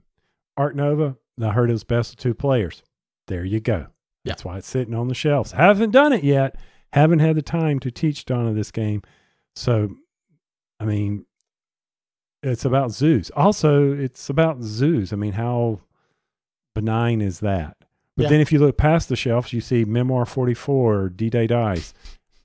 Ark 0.57 0.75
Nova, 0.75 1.17
I 1.43 1.51
heard 1.51 1.71
it 1.71 1.75
was 1.75 1.85
best 1.85 2.13
of 2.13 2.19
two 2.19 2.35
players. 2.35 2.83
There 3.27 3.45
you 3.45 3.61
go. 3.61 3.87
That's 4.25 4.45
why 4.45 4.59
it's 4.59 4.69
sitting 4.69 4.95
on 4.95 5.09
the 5.09 5.15
shelves. 5.15 5.53
Haven't 5.53 5.93
done 5.93 6.13
it 6.13 6.23
yet. 6.23 6.57
Haven't 6.93 7.21
had 7.21 7.37
the 7.37 7.43
time 7.43 7.81
to 7.81 7.91
teach 7.91 8.25
Donna 8.25 8.53
this 8.53 8.71
game. 8.71 9.03
So, 9.57 9.97
I 10.79 10.85
mean, 10.85 11.25
it's 12.43 12.65
about 12.65 12.91
zoos. 12.93 13.31
Also, 13.31 13.93
it's 13.93 14.29
about 14.31 14.63
zoos. 14.63 15.13
I 15.13 15.17
mean, 15.17 15.33
how 15.35 15.81
benign 16.75 17.21
is 17.21 17.41
that? 17.41 17.77
But 18.17 18.25
Yeah. 18.25 18.29
then 18.31 18.41
if 18.41 18.53
you 18.53 18.59
look 18.59 18.77
past 18.77 19.09
the 19.09 19.17
shelves, 19.17 19.53
you 19.53 19.61
see 19.61 19.85
Memoir 19.85 20.27
44, 20.27 21.09
D 21.11 21.31
Day 21.31 21.47
Dice. 21.47 21.95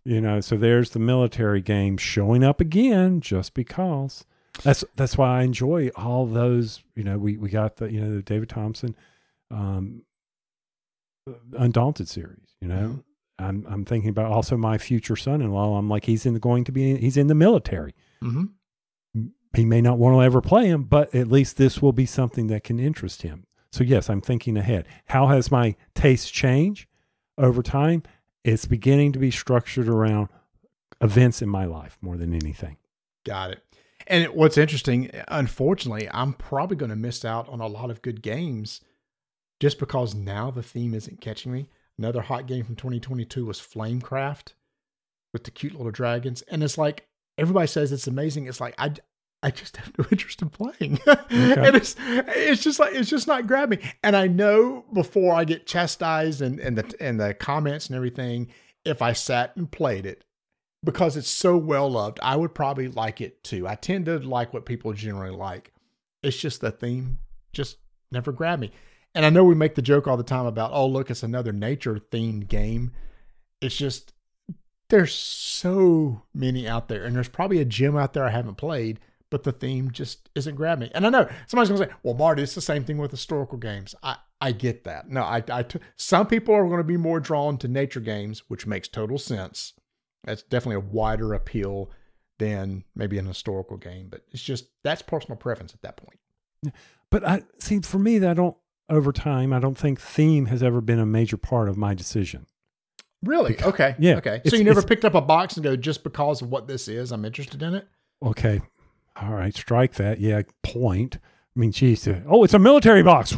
You 0.03 0.21
know, 0.21 0.39
so 0.39 0.55
there's 0.57 0.91
the 0.91 0.99
military 0.99 1.61
game 1.61 1.97
showing 1.97 2.43
up 2.43 2.61
again 2.61 3.21
just 3.21 3.53
because. 3.53 4.25
That's 4.63 4.85
that's 4.95 5.17
why 5.17 5.39
I 5.39 5.43
enjoy 5.43 5.89
all 5.95 6.25
those. 6.25 6.83
You 6.95 7.03
know, 7.03 7.17
we 7.17 7.37
we 7.37 7.49
got 7.49 7.77
the 7.77 7.91
you 7.91 7.99
know 7.99 8.13
the 8.15 8.21
David 8.21 8.47
Thompson, 8.49 8.95
um, 9.51 10.03
Undaunted 11.57 12.07
series. 12.07 12.55
You 12.61 12.67
know, 12.67 13.03
I'm 13.39 13.65
I'm 13.67 13.83
thinking 13.83 14.09
about 14.09 14.31
also 14.31 14.55
my 14.57 14.77
future 14.77 15.15
son-in-law. 15.15 15.77
I'm 15.77 15.89
like 15.89 16.05
he's 16.05 16.25
in 16.25 16.33
the, 16.35 16.39
going 16.39 16.63
to 16.65 16.71
be 16.71 16.95
he's 16.97 17.17
in 17.17 17.27
the 17.27 17.35
military. 17.35 17.93
Mm-hmm. 18.23 18.45
He 19.55 19.65
may 19.65 19.81
not 19.81 19.97
want 19.97 20.15
to 20.15 20.21
ever 20.21 20.41
play 20.41 20.67
him, 20.67 20.83
but 20.83 21.13
at 21.15 21.27
least 21.27 21.57
this 21.57 21.81
will 21.81 21.93
be 21.93 22.05
something 22.05 22.47
that 22.47 22.63
can 22.63 22.79
interest 22.79 23.21
him. 23.21 23.45
So 23.71 23.83
yes, 23.83 24.09
I'm 24.09 24.21
thinking 24.21 24.57
ahead. 24.57 24.87
How 25.05 25.27
has 25.27 25.51
my 25.51 25.75
taste 25.93 26.33
changed 26.33 26.87
over 27.37 27.61
time? 27.61 28.03
It's 28.43 28.65
beginning 28.65 29.11
to 29.13 29.19
be 29.19 29.31
structured 29.31 29.87
around 29.87 30.29
events 31.01 31.41
in 31.41 31.49
my 31.49 31.65
life 31.65 31.97
more 32.01 32.17
than 32.17 32.33
anything. 32.33 32.77
Got 33.25 33.51
it. 33.51 33.63
And 34.07 34.27
what's 34.27 34.57
interesting, 34.57 35.09
unfortunately, 35.27 36.07
I'm 36.11 36.33
probably 36.33 36.77
going 36.77 36.91
to 36.91 36.95
miss 36.95 37.25
out 37.25 37.49
on 37.49 37.59
a 37.59 37.67
lot 37.67 37.89
of 37.89 38.01
good 38.01 38.21
games 38.21 38.81
just 39.59 39.79
because 39.79 40.13
now 40.13 40.51
the 40.51 40.61
theme 40.63 40.93
isn't 40.93 41.21
catching 41.21 41.51
me. 41.51 41.67
Another 41.97 42.21
hot 42.21 42.45
game 42.45 42.65
from 42.65 42.75
2022 42.75 43.45
was 43.45 43.59
Flamecraft 43.59 44.53
with 45.33 45.43
the 45.43 45.51
cute 45.51 45.73
little 45.73 45.91
dragons. 45.91 46.43
And 46.43 46.63
it's 46.63 46.77
like, 46.77 47.07
everybody 47.37 47.67
says 47.67 47.91
it's 47.91 48.07
amazing. 48.07 48.47
It's 48.47 48.61
like, 48.61 48.75
I, 48.77 48.91
I 49.43 49.51
just 49.51 49.77
have 49.77 49.91
no 49.97 50.05
interest 50.11 50.41
in 50.41 50.49
playing. 50.49 50.99
and 51.05 51.75
it's, 51.75 51.95
it's 51.99 52.63
just 52.63 52.79
like, 52.79 52.93
it's 52.95 53.09
just 53.09 53.27
not 53.27 53.47
grabbing. 53.47 53.79
Me. 53.79 53.91
And 54.03 54.15
I 54.15 54.27
know 54.27 54.85
before 54.93 55.33
I 55.33 55.43
get 55.43 55.67
chastised 55.67 56.41
and, 56.41 56.59
and 56.59 56.77
the, 56.77 56.95
and 56.99 57.19
the 57.19 57.33
comments 57.33 57.87
and 57.87 57.95
everything, 57.95 58.47
if 58.83 59.01
I 59.01 59.13
sat 59.13 59.55
and 59.55 59.71
played 59.71 60.05
it, 60.05 60.23
because 60.83 61.17
it's 61.17 61.29
so 61.29 61.57
well 61.57 61.89
loved, 61.89 62.19
I 62.21 62.35
would 62.35 62.53
probably 62.53 62.87
like 62.87 63.19
it 63.19 63.43
too. 63.43 63.67
I 63.67 63.75
tend 63.75 64.05
to 64.05 64.19
like 64.19 64.53
what 64.53 64.65
people 64.65 64.93
generally 64.93 65.35
like. 65.35 65.73
It's 66.23 66.37
just 66.37 66.61
the 66.61 66.71
theme 66.71 67.19
just 67.51 67.77
never 68.11 68.31
grabbed 68.31 68.61
me. 68.61 68.71
And 69.15 69.25
I 69.25 69.29
know 69.29 69.43
we 69.43 69.55
make 69.55 69.75
the 69.75 69.81
joke 69.81 70.07
all 70.07 70.17
the 70.17 70.23
time 70.23 70.45
about, 70.45 70.71
oh, 70.73 70.87
look, 70.87 71.09
it's 71.09 71.23
another 71.23 71.53
nature 71.53 71.99
themed 72.11 72.47
game. 72.47 72.91
It's 73.61 73.75
just, 73.75 74.13
there's 74.89 75.13
so 75.13 76.23
many 76.33 76.67
out 76.67 76.89
there. 76.89 77.05
And 77.05 77.15
there's 77.15 77.29
probably 77.29 77.59
a 77.59 77.65
gym 77.65 77.95
out 77.95 78.13
there 78.13 78.25
I 78.25 78.31
haven't 78.31 78.55
played, 78.55 78.99
but 79.29 79.43
the 79.43 79.51
theme 79.51 79.91
just 79.91 80.29
isn't 80.35 80.55
grabbing 80.55 80.87
me. 80.87 80.91
And 80.93 81.05
I 81.05 81.09
know 81.09 81.29
somebody's 81.47 81.69
going 81.69 81.81
to 81.81 81.87
say, 81.87 81.99
well, 82.03 82.13
Marty, 82.13 82.43
it's 82.43 82.55
the 82.55 82.61
same 82.61 82.83
thing 82.83 82.97
with 82.97 83.11
historical 83.11 83.57
games. 83.57 83.95
I, 84.03 84.17
I 84.39 84.51
get 84.51 84.83
that. 84.83 85.09
No, 85.09 85.21
I, 85.21 85.43
I, 85.51 85.63
t- 85.63 85.79
some 85.95 86.27
people 86.27 86.53
are 86.53 86.65
going 86.65 86.77
to 86.77 86.83
be 86.83 86.97
more 86.97 87.19
drawn 87.19 87.57
to 87.59 87.67
nature 87.67 87.99
games, 87.99 88.43
which 88.47 88.67
makes 88.67 88.87
total 88.87 89.17
sense. 89.17 89.73
That's 90.23 90.43
definitely 90.43 90.77
a 90.77 90.91
wider 90.91 91.33
appeal 91.33 91.91
than 92.37 92.83
maybe 92.95 93.17
an 93.17 93.25
historical 93.25 93.77
game, 93.77 94.07
but 94.09 94.21
it's 94.31 94.43
just 94.43 94.65
that's 94.83 95.01
personal 95.01 95.37
preference 95.37 95.73
at 95.73 95.81
that 95.83 95.97
point. 95.97 96.19
But 97.09 97.25
I 97.25 97.43
see 97.59 97.79
for 97.79 97.99
me 97.99 98.17
that 98.19 98.31
I 98.31 98.33
don't 98.33 98.57
over 98.89 99.11
time 99.11 99.53
I 99.53 99.59
don't 99.59 99.77
think 99.77 100.01
theme 100.01 100.47
has 100.47 100.61
ever 100.61 100.81
been 100.81 100.99
a 100.99 101.05
major 101.05 101.37
part 101.37 101.69
of 101.69 101.77
my 101.77 101.93
decision. 101.93 102.45
Really? 103.23 103.59
Okay. 103.61 103.95
Yeah, 103.97 104.17
Okay. 104.17 104.41
So 104.45 104.55
you 104.55 104.63
never 104.63 104.81
picked 104.81 105.05
up 105.05 105.15
a 105.15 105.21
box 105.21 105.55
and 105.57 105.63
go 105.63 105.75
just 105.75 106.03
because 106.03 106.41
of 106.41 106.49
what 106.49 106.67
this 106.67 106.87
is, 106.87 107.11
I'm 107.11 107.25
interested 107.25 107.61
in 107.63 107.73
it. 107.73 107.87
Okay. 108.23 108.61
All 109.21 109.33
right, 109.33 109.55
strike 109.55 109.93
that. 109.95 110.19
Yeah, 110.19 110.41
point. 110.63 111.17
I 111.55 111.59
mean, 111.59 111.71
geez. 111.71 112.07
uh, 112.07 112.21
Oh, 112.27 112.43
it's 112.43 112.53
a 112.53 112.59
military 112.59 113.01
box. 113.03 113.35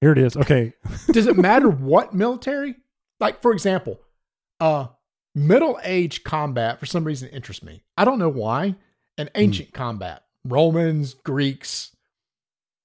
Here 0.00 0.12
it 0.12 0.18
is. 0.18 0.36
Okay. 0.36 0.72
Does 1.12 1.26
it 1.26 1.36
matter 1.36 1.68
what 1.68 2.14
military? 2.14 2.76
Like 3.20 3.42
for 3.42 3.52
example, 3.52 4.00
uh, 4.60 4.86
middle 5.34 5.78
age 5.82 6.24
combat 6.24 6.78
for 6.80 6.86
some 6.86 7.04
reason 7.04 7.28
interests 7.30 7.62
me. 7.64 7.82
I 7.96 8.04
don't 8.04 8.18
know 8.18 8.28
why. 8.28 8.76
And 9.18 9.28
ancient 9.34 9.72
combat, 9.74 10.22
Romans, 10.44 11.14
Greeks, 11.14 11.96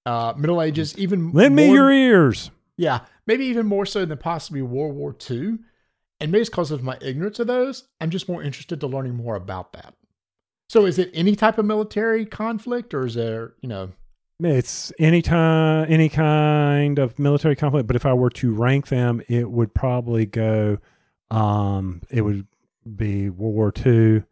uh, 0.07 0.33
Middle 0.35 0.61
Ages, 0.63 0.97
even 0.97 1.31
Lend 1.31 1.55
me 1.55 1.71
your 1.71 1.91
ears. 1.91 2.49
Yeah, 2.75 3.01
maybe 3.27 3.45
even 3.45 3.67
more 3.67 3.85
so 3.85 4.03
than 4.05 4.17
possibly 4.17 4.63
World 4.63 4.95
War 4.95 5.15
II. 5.29 5.59
And 6.19 6.31
maybe 6.31 6.41
it's 6.41 6.49
because 6.49 6.71
of 6.71 6.81
my 6.81 6.97
ignorance 7.01 7.37
of 7.39 7.45
those. 7.45 7.83
I'm 8.01 8.09
just 8.09 8.27
more 8.27 8.41
interested 8.41 8.79
to 8.79 8.87
learning 8.87 9.13
more 9.13 9.35
about 9.35 9.73
that. 9.73 9.93
So 10.73 10.87
is 10.87 10.97
it 10.97 11.11
any 11.13 11.35
type 11.35 11.59
of 11.59 11.65
military 11.65 12.25
conflict 12.25 12.95
or 12.95 13.05
is 13.05 13.13
there, 13.13 13.53
you 13.61 13.69
know, 13.69 13.91
It's 14.39 14.91
any 14.97 15.21
time, 15.21 15.85
any 15.87 16.09
kind 16.09 16.97
of 16.97 17.19
military 17.19 17.55
conflict. 17.55 17.85
But 17.85 17.95
if 17.95 18.07
I 18.07 18.13
were 18.15 18.31
to 18.31 18.51
rank 18.51 18.87
them, 18.87 19.21
it 19.29 19.51
would 19.51 19.75
probably 19.75 20.25
go. 20.25 20.79
Um, 21.29 22.01
it 22.09 22.21
would 22.21 22.47
be 22.95 23.29
World 23.29 23.53
War 23.53 23.73
II, 23.85 24.23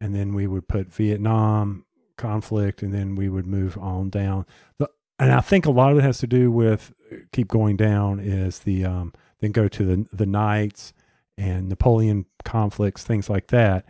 and 0.00 0.14
then 0.14 0.32
we 0.32 0.46
would 0.46 0.66
put 0.66 0.90
Vietnam 0.90 1.84
conflict, 2.16 2.82
and 2.82 2.94
then 2.94 3.14
we 3.14 3.28
would 3.28 3.46
move 3.46 3.76
on 3.76 4.08
down. 4.08 4.46
The, 4.78 4.88
and 5.18 5.30
I 5.30 5.42
think 5.42 5.66
a 5.66 5.70
lot 5.70 5.92
of 5.92 5.98
it 5.98 6.04
has 6.04 6.16
to 6.20 6.26
do 6.26 6.50
with 6.50 6.94
keep 7.32 7.48
going 7.48 7.76
down. 7.76 8.18
Is 8.18 8.60
the 8.60 8.86
um, 8.86 9.12
then 9.40 9.52
go 9.52 9.68
to 9.68 9.84
the 9.84 10.06
the 10.10 10.24
Knights 10.24 10.94
and 11.36 11.68
Napoleon 11.68 12.24
conflicts, 12.46 13.04
things 13.04 13.28
like 13.28 13.48
that. 13.48 13.84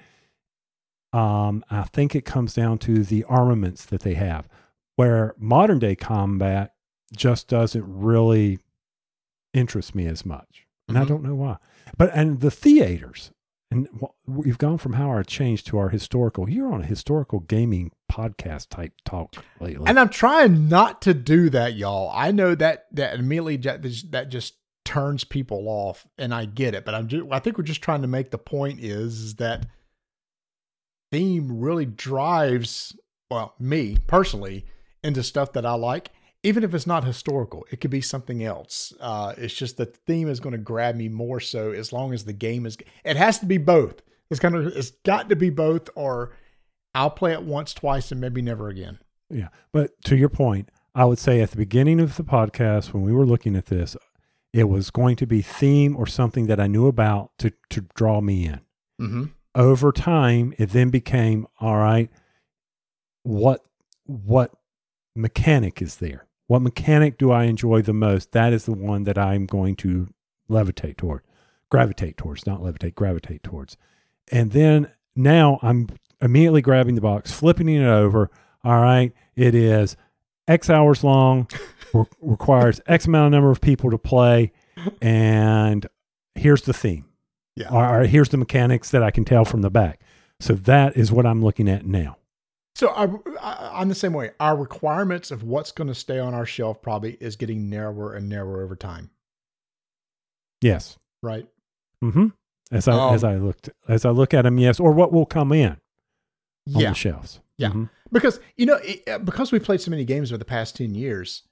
Um, 1.13 1.65
I 1.71 1.83
think 1.85 2.15
it 2.15 2.25
comes 2.25 2.55
down 2.55 2.79
to 2.79 3.03
the 3.05 3.25
armaments 3.25 3.85
that 3.87 4.01
they 4.01 4.15
have 4.15 4.49
where 4.97 5.35
modern 5.39 5.79
day 5.79 5.95
combat 5.95 6.75
just 7.15 7.49
doesn't 7.49 7.85
really 7.87 8.59
interest 9.53 9.95
me 9.95 10.07
as 10.07 10.25
much. 10.25 10.67
And 10.89 10.99
I 10.99 11.05
Mhm. 11.05 11.09
don't 11.09 11.23
know 11.23 11.35
why. 11.35 11.59
But, 11.97 12.11
and 12.15 12.41
the 12.41 12.51
theaters, 12.51 13.31
and 13.71 13.89
we've 14.27 14.59
gone 14.59 14.79
from 14.79 14.95
how 14.95 15.09
our 15.09 15.23
change 15.23 15.65
to 15.65 15.79
our 15.79 15.89
historical. 15.91 16.49
You're 16.49 16.73
on 16.73 16.83
a 16.83 16.87
historical 16.87 17.41
gaming 17.41 17.91
podcast 18.11 18.69
type 18.69 18.93
talk 19.05 19.35
lately. 19.61 19.87
and 19.89 19.99
I'm 19.99 20.11
trying 20.11 20.69
not 20.69 21.01
to 21.03 21.15
do 21.15 21.49
that, 21.51 21.75
y'all. 21.75 22.11
I 22.15 22.31
know 22.33 22.55
that 22.55 22.87
that 22.93 23.19
immediately 23.19 23.57
that 23.57 24.29
just 24.29 24.55
turns 24.85 25.25
people 25.25 25.69
off, 25.69 26.07
and 26.19 26.35
I 26.35 26.45
get 26.45 26.75
it. 26.75 26.85
But 26.85 26.95
I'm 26.95 27.09
just, 27.09 27.25
I 27.31 27.39
think 27.39 27.57
we're 27.57 27.65
just 27.65 27.81
trying 27.83 28.03
to 28.03 28.09
make 28.09 28.31
the 28.31 28.39
point 28.39 28.81
is 28.81 29.37
that 29.37 29.65
theme 31.13 31.61
really 31.61 31.87
drives 31.87 32.97
well 33.31 33.55
me 33.61 33.99
personally 34.09 34.65
into 35.05 35.23
stuff 35.23 35.53
that 35.53 35.67
I 35.67 35.75
like, 35.75 36.11
even 36.43 36.65
if 36.65 36.75
it's 36.75 36.87
not 36.87 37.05
historical, 37.05 37.65
it 37.71 37.81
could 37.81 37.91
be 37.91 38.01
something 38.01 38.43
else. 38.43 38.93
Uh, 38.99 39.35
it's 39.37 39.55
just 39.55 39.77
the 39.77 39.87
theme 39.87 40.29
is 40.29 40.41
going 40.41 40.53
to 40.55 40.59
grab 40.59 40.97
me 40.97 41.09
more 41.09 41.39
so 41.39 41.71
as 41.71 41.93
long 41.93 42.13
as 42.13 42.25
the 42.25 42.33
game 42.33 42.67
is. 42.67 42.77
It 43.05 43.17
has 43.17 43.39
to 43.39 43.47
be 43.47 43.59
both. 43.59 44.03
It's 44.31 44.41
kind 44.41 44.57
of 44.57 44.67
it's 44.67 44.91
got 45.05 45.29
to 45.29 45.37
be 45.37 45.51
both, 45.51 45.91
or 45.95 46.35
I'll 46.95 47.11
play 47.11 47.33
it 47.33 47.43
once, 47.43 47.75
twice, 47.75 48.11
and 48.11 48.21
maybe 48.21 48.43
never 48.43 48.69
again. 48.69 48.99
Yeah, 49.29 49.49
but 49.73 49.91
to 50.05 50.17
your 50.17 50.31
point, 50.31 50.71
I 50.95 51.05
would 51.05 51.19
say 51.19 51.41
at 51.41 51.51
the 51.51 51.57
beginning 51.57 52.01
of 52.01 52.17
the 52.17 52.25
podcast 52.25 52.93
when 52.93 53.03
we 53.03 53.13
were 53.13 53.27
looking 53.27 53.57
at 53.57 53.67
this, 53.67 53.97
it 54.53 54.65
was 54.65 54.91
going 54.91 55.17
to 55.17 55.27
be 55.27 55.43
theme 55.43 55.97
or 55.97 56.07
something 56.07 56.47
that 56.47 56.59
I 56.59 56.67
knew 56.67 56.87
about 56.87 57.33
to 57.39 57.53
to 57.71 57.83
draw 57.95 58.21
me 58.21 58.47
in. 58.47 58.61
Mm-hmm. 59.01 59.25
Over 59.55 59.93
time, 59.93 60.55
it 60.59 60.71
then 60.71 60.91
became 60.91 61.47
all 61.61 61.77
right. 61.77 62.11
What 63.23 63.61
what 64.07 64.53
mechanic 65.15 65.83
is 65.83 65.97
there? 65.97 66.27
What 66.47 66.63
mechanic 66.63 67.19
do 67.19 67.31
I 67.31 67.45
enjoy 67.45 67.83
the 67.83 67.93
most? 67.93 68.33
That 68.33 68.53
is 68.53 68.65
the 68.65 68.73
one 68.73 69.05
that 69.05 69.19
I'm 69.19 69.47
going 69.47 69.77
to 69.77 70.09
levitate 70.51 70.97
toward, 70.97 71.23
gravitate 71.71 72.17
towards, 72.17 72.47
not 72.47 72.61
levitate, 72.61 72.95
gravitate 72.95 73.43
towards. 73.43 73.77
And 74.31 74.53
then 74.53 74.91
now 75.15 75.59
I'm 75.63 75.89
immediately 76.21 76.63
grabbing 76.63 76.95
the 76.95 77.01
box, 77.01 77.33
flipping 77.33 77.69
it 77.69 77.85
over. 77.85 78.31
All 78.65 78.81
right, 78.81 79.13
it 79.35 79.55
is 79.55 79.97
X 80.47 80.71
hours 80.71 81.05
long, 81.05 81.49
re- 81.95 82.05
requires 82.21 82.81
X 82.87 83.07
amount 83.07 83.27
of 83.27 83.33
number 83.33 83.51
of 83.51 83.61
people 83.61 83.91
to 83.91 83.99
play, 83.99 84.53
and 85.01 85.87
here's 86.35 86.63
the 86.63 86.73
theme. 86.73 87.07
Yeah. 87.57 87.69
Or, 87.71 88.01
or 88.01 88.05
here's 88.05 88.31
the 88.31 88.37
mechanics 88.39 88.91
that 88.91 89.03
I 89.03 89.11
can 89.11 89.25
tell 89.25 89.45
from 89.45 89.63
the 89.63 89.71
back. 89.71 90.01
So 90.41 90.55
that 90.55 90.97
is 90.97 91.13
what 91.13 91.27
I'm 91.27 91.43
looking 91.43 91.69
at 91.69 91.85
now. 91.87 92.17
So 92.75 92.89
I, 92.89 93.05
I, 93.41 93.71
I'm 93.81 93.89
the 93.91 93.95
same 93.95 94.15
way. 94.15 94.31
Our 94.41 94.57
requirements 94.57 95.31
of 95.31 95.43
what's 95.43 95.71
going 95.73 95.89
to 95.89 95.95
stay 95.95 96.19
on 96.19 96.33
our 96.35 96.47
shelf 96.47 96.81
probably 96.81 97.19
is 97.21 97.37
getting 97.37 97.69
narrower 97.69 98.15
and 98.15 98.29
narrower 98.29 98.63
over 98.63 98.75
time, 98.75 99.11
Yes. 100.61 100.97
right? 101.23 101.47
Mm-hmm. 102.03 102.29
As 102.71 102.89
I 102.89 102.93
Um, 102.95 103.15
as 103.15 103.23
I 103.25 103.37
looked 103.37 103.69
as 103.89 104.05
I 104.05 104.11
look 104.11 104.33
at 104.33 104.43
them, 104.43 104.59
yes, 104.59 104.81
or 104.81 104.93
what 104.93 105.13
will 105.13 105.27
come 105.27 105.53
in 105.53 105.73
on 106.75 106.81
Yeah, 106.81 106.89
the 106.91 106.95
shelves. 106.95 107.41
Yeah. 107.59 107.69
Mhm. 107.71 107.91
because 108.11 108.41
you 108.57 108.65
know 108.67 108.77
it, 108.83 109.07
uh, 109.07 109.19
because 109.19 109.53
we've 109.53 109.63
played 109.63 109.81
so 109.83 109.91
many 109.91 110.05
games 110.05 110.33
over 110.33 110.39
the 110.39 110.45
past 110.45 110.75
10 110.77 110.95
years 110.95 111.43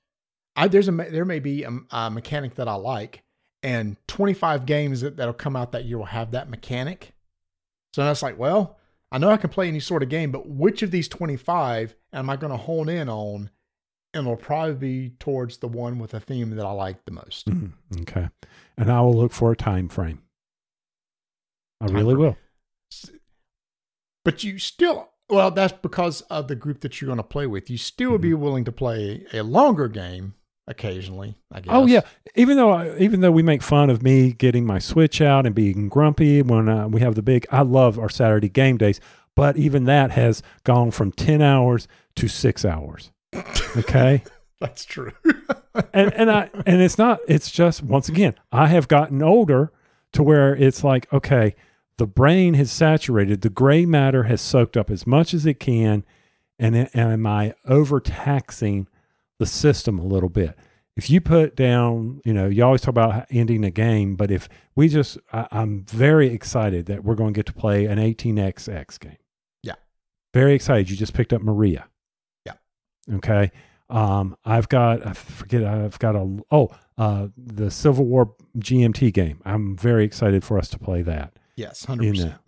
I, 0.57 0.67
there's 0.67 0.89
a 0.89 0.93
there 0.93 1.25
may 1.27 1.39
be 1.39 1.63
a, 1.63 1.71
a 1.93 2.11
mechanic 2.11 2.57
that 2.57 2.67
i 2.67 2.75
like 2.75 3.23
and 3.63 3.97
25 4.09 4.65
games 4.67 5.01
that, 5.03 5.17
that'll 5.17 5.35
come 5.35 5.57
out 5.57 5.73
that 5.73 5.85
year 5.85 5.99
will 5.99 6.07
have 6.07 6.31
that 6.31 6.49
mechanic 6.49 7.13
so 7.95 8.05
that's 8.05 8.23
like 8.23 8.39
well 8.39 8.79
i 9.13 9.19
know 9.19 9.31
i 9.31 9.37
can 9.37 9.51
play 9.51 9.69
any 9.69 9.81
sort 9.81 10.03
of 10.03 10.09
game 10.09 10.31
but 10.31 10.49
which 10.49 10.83
of 10.83 10.91
these 10.91 11.09
25 11.09 11.95
am 12.13 12.31
i 12.31 12.37
going 12.37 12.51
to 12.53 12.57
hone 12.57 12.89
in 12.89 13.09
on 13.09 13.51
and 14.15 14.27
it'll 14.27 14.37
probably 14.37 14.75
be 14.75 15.11
towards 15.21 15.59
the 15.59 15.69
one 15.69 15.99
with 15.99 16.15
a 16.15 16.21
theme 16.21 16.51
that 16.57 16.65
i 16.67 16.71
like 16.73 17.05
the 17.05 17.13
most 17.13 17.47
Mhm. 17.49 17.73
Okay. 18.03 18.29
And 18.77 18.91
I 18.91 19.01
will 19.03 19.15
look 19.15 19.33
for 19.33 19.53
a 19.53 19.57
time 19.57 19.89
frame. 19.91 20.23
I 21.83 21.87
Time 21.87 21.97
really 21.97 22.15
frame. 22.15 22.19
will. 22.19 22.37
but 24.25 24.43
you 24.45 24.59
still 24.59 25.11
well 25.29 25.51
that's 25.51 25.73
because 25.83 26.23
of 26.23 26.49
the 26.49 26.55
group 26.57 26.81
that 26.81 27.01
you're 27.01 27.07
going 27.07 27.17
to 27.19 27.23
play 27.23 27.47
with 27.47 27.69
you 27.71 27.77
still 27.77 28.11
would 28.13 28.21
be 28.21 28.35
willing 28.35 28.65
to 28.65 28.73
play 28.73 29.25
a 29.33 29.43
longer 29.43 29.89
game 29.89 30.35
occasionally 30.71 31.37
i 31.53 31.61
guess 31.61 31.73
Oh 31.75 31.85
yeah, 31.87 32.01
even 32.37 32.57
though 32.57 32.71
I, 32.71 32.97
even 32.99 33.21
though 33.21 33.33
we 33.33 33.43
make 33.43 33.63
fun 33.63 33.91
of 33.91 34.03
me 34.03 34.33
getting 34.33 34.65
my 34.65 34.79
Switch 34.79 35.21
out 35.21 35.45
and 35.45 35.55
being 35.55 35.89
grumpy 35.89 36.41
when 36.43 36.69
uh, 36.69 36.89
we 36.89 37.01
have 37.01 37.17
the 37.17 37.23
big, 37.23 37.45
I 37.51 37.63
love 37.63 37.99
our 37.99 38.09
Saturday 38.09 38.49
game 38.49 38.79
days, 38.79 39.01
but 39.35 39.57
even 39.57 39.85
that 39.85 40.13
has 40.13 40.43
gone 40.65 40.91
from 40.93 41.11
ten 41.13 41.43
hours 41.43 41.89
to 42.17 42.29
six 42.29 42.65
hours. 42.65 43.11
Okay, 43.77 44.23
That's 44.61 44.85
true. 44.85 45.13
and 45.93 46.13
and 46.15 46.31
I 46.31 46.51
and 46.67 46.81
it's 46.81 46.99
not. 46.99 47.19
It's 47.27 47.51
just 47.51 47.83
once 47.83 48.09
again, 48.09 48.35
I 48.53 48.69
have 48.69 48.89
gotten 48.89 49.23
older 49.23 49.73
to 50.13 50.23
where 50.23 50.55
it's 50.55 50.85
like 50.85 51.13
okay, 51.13 51.57
the 51.97 52.07
brain 52.07 52.55
has 52.55 52.71
saturated, 52.71 53.41
the 53.41 53.51
gray 53.51 53.87
matter 53.87 54.25
has 54.25 54.41
soaked 54.41 54.77
up 54.77 54.91
as 54.91 55.07
much 55.07 55.35
as 55.35 55.47
it 55.47 55.59
can, 55.59 56.05
and 56.59 56.77
a- 56.77 56.97
am 56.97 57.27
I 57.27 57.55
overtaxing 57.67 58.87
the 59.41 59.47
system 59.47 59.99
a 59.99 60.05
little 60.05 60.29
bit? 60.29 60.57
If 60.97 61.11
you 61.11 61.21
put 61.21 61.57
down, 61.57 62.21
you 62.25 62.33
know, 62.33 62.47
you 62.47 62.65
always 62.65 62.83
talk 62.83 62.91
about 62.91 63.27
ending 63.31 63.65
a 63.65 63.71
game, 63.71 64.17
but 64.17 64.31
if 64.31 64.49
we 64.77 64.89
just, 64.89 65.19
I, 65.33 65.49
I'm 65.51 65.85
very 65.87 66.29
excited 66.29 66.87
that 66.87 67.03
we're 67.05 67.15
going 67.15 67.33
to 67.33 67.39
get 67.39 67.47
to 67.47 67.53
play 67.53 67.87
an 67.87 67.99
18xx 67.99 69.01
game. 69.01 69.17
Yeah. 69.63 69.75
Very 70.35 70.55
excited. 70.55 70.91
You 70.91 70.97
just 70.97 71.15
picked 71.15 71.33
up 71.33 71.43
Maria. 71.43 71.89
Yeah. 72.45 72.55
Okay. 73.15 73.51
Um, 73.89 74.37
I've 74.45 74.69
got, 74.69 75.05
I 75.07 75.15
forget, 75.15 75.65
I've 75.65 75.99
got 75.99 76.15
a, 76.17 76.39
oh, 76.51 76.71
uh, 76.99 77.29
the 77.37 77.71
Civil 77.71 78.05
War 78.05 78.35
GMT 78.59 79.13
game. 79.13 79.41
I'm 79.45 79.77
very 79.77 80.05
excited 80.05 80.45
for 80.45 80.59
us 80.59 80.69
to 80.69 80.79
play 80.79 81.03
that 81.03 81.33
yes, 81.57 81.87
100%. 81.87 82.19
there. 82.19 82.39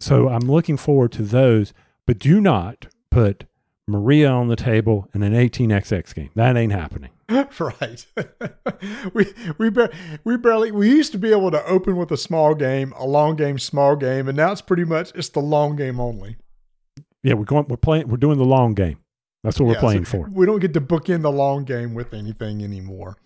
So 0.00 0.28
I'm 0.28 0.50
looking 0.50 0.76
forward 0.76 1.12
to 1.12 1.22
those, 1.22 1.72
but 2.06 2.18
do 2.18 2.40
not 2.40 2.86
put 3.10 3.44
Maria 3.88 4.30
on 4.30 4.48
the 4.48 4.56
table 4.56 5.08
in 5.14 5.22
an 5.22 5.32
18xx 5.32 6.14
game. 6.14 6.30
That 6.34 6.56
ain't 6.56 6.72
happening. 6.72 7.10
right. 7.28 8.06
we 9.14 9.26
we 9.58 9.70
bar- 9.70 9.90
we 10.24 10.36
barely 10.36 10.70
we 10.70 10.88
used 10.88 11.12
to 11.12 11.18
be 11.18 11.30
able 11.30 11.50
to 11.50 11.64
open 11.66 11.96
with 11.96 12.10
a 12.12 12.16
small 12.16 12.54
game, 12.54 12.92
a 12.96 13.06
long 13.06 13.36
game, 13.36 13.58
small 13.58 13.96
game, 13.96 14.28
and 14.28 14.36
now 14.36 14.52
it's 14.52 14.60
pretty 14.60 14.84
much 14.84 15.12
it's 15.14 15.30
the 15.30 15.40
long 15.40 15.74
game 15.74 15.98
only. 15.98 16.36
Yeah, 17.22 17.34
we're 17.34 17.44
going. 17.44 17.66
We're 17.68 17.76
playing. 17.76 18.08
We're 18.08 18.18
doing 18.18 18.38
the 18.38 18.44
long 18.44 18.74
game. 18.74 18.98
That's 19.42 19.58
what 19.58 19.66
we're 19.66 19.76
playing 19.76 20.04
so 20.04 20.18
for. 20.18 20.30
We 20.30 20.46
don't 20.46 20.58
get 20.58 20.74
to 20.74 20.80
book 20.80 21.08
in 21.08 21.22
the 21.22 21.32
long 21.32 21.64
game 21.64 21.94
with 21.94 22.12
anything 22.12 22.62
anymore. 22.62 23.16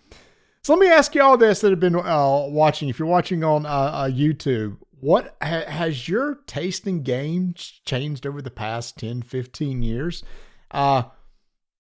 So 0.63 0.75
let 0.75 0.81
me 0.81 0.89
ask 0.89 1.15
you 1.15 1.23
all 1.23 1.37
this 1.37 1.61
that 1.61 1.71
have 1.71 1.81
been 1.81 1.97
uh, 1.97 2.47
watching. 2.49 2.89
If 2.89 2.99
you're 2.99 3.09
watching 3.09 3.43
on 3.43 3.67
uh, 3.67 3.69
uh, 3.69 4.09
YouTube, 4.09 4.77
what 5.01 5.37
ha- 5.43 5.65
has 5.67 6.09
your 6.09 6.37
taste 6.47 6.87
in 6.87 7.03
games 7.03 7.81
changed 7.85 8.27
over 8.27 8.41
the 8.41 8.51
past 8.51 8.99
10, 8.99 9.23
15 9.23 9.83
years? 9.83 10.23
Uh, 10.73 11.05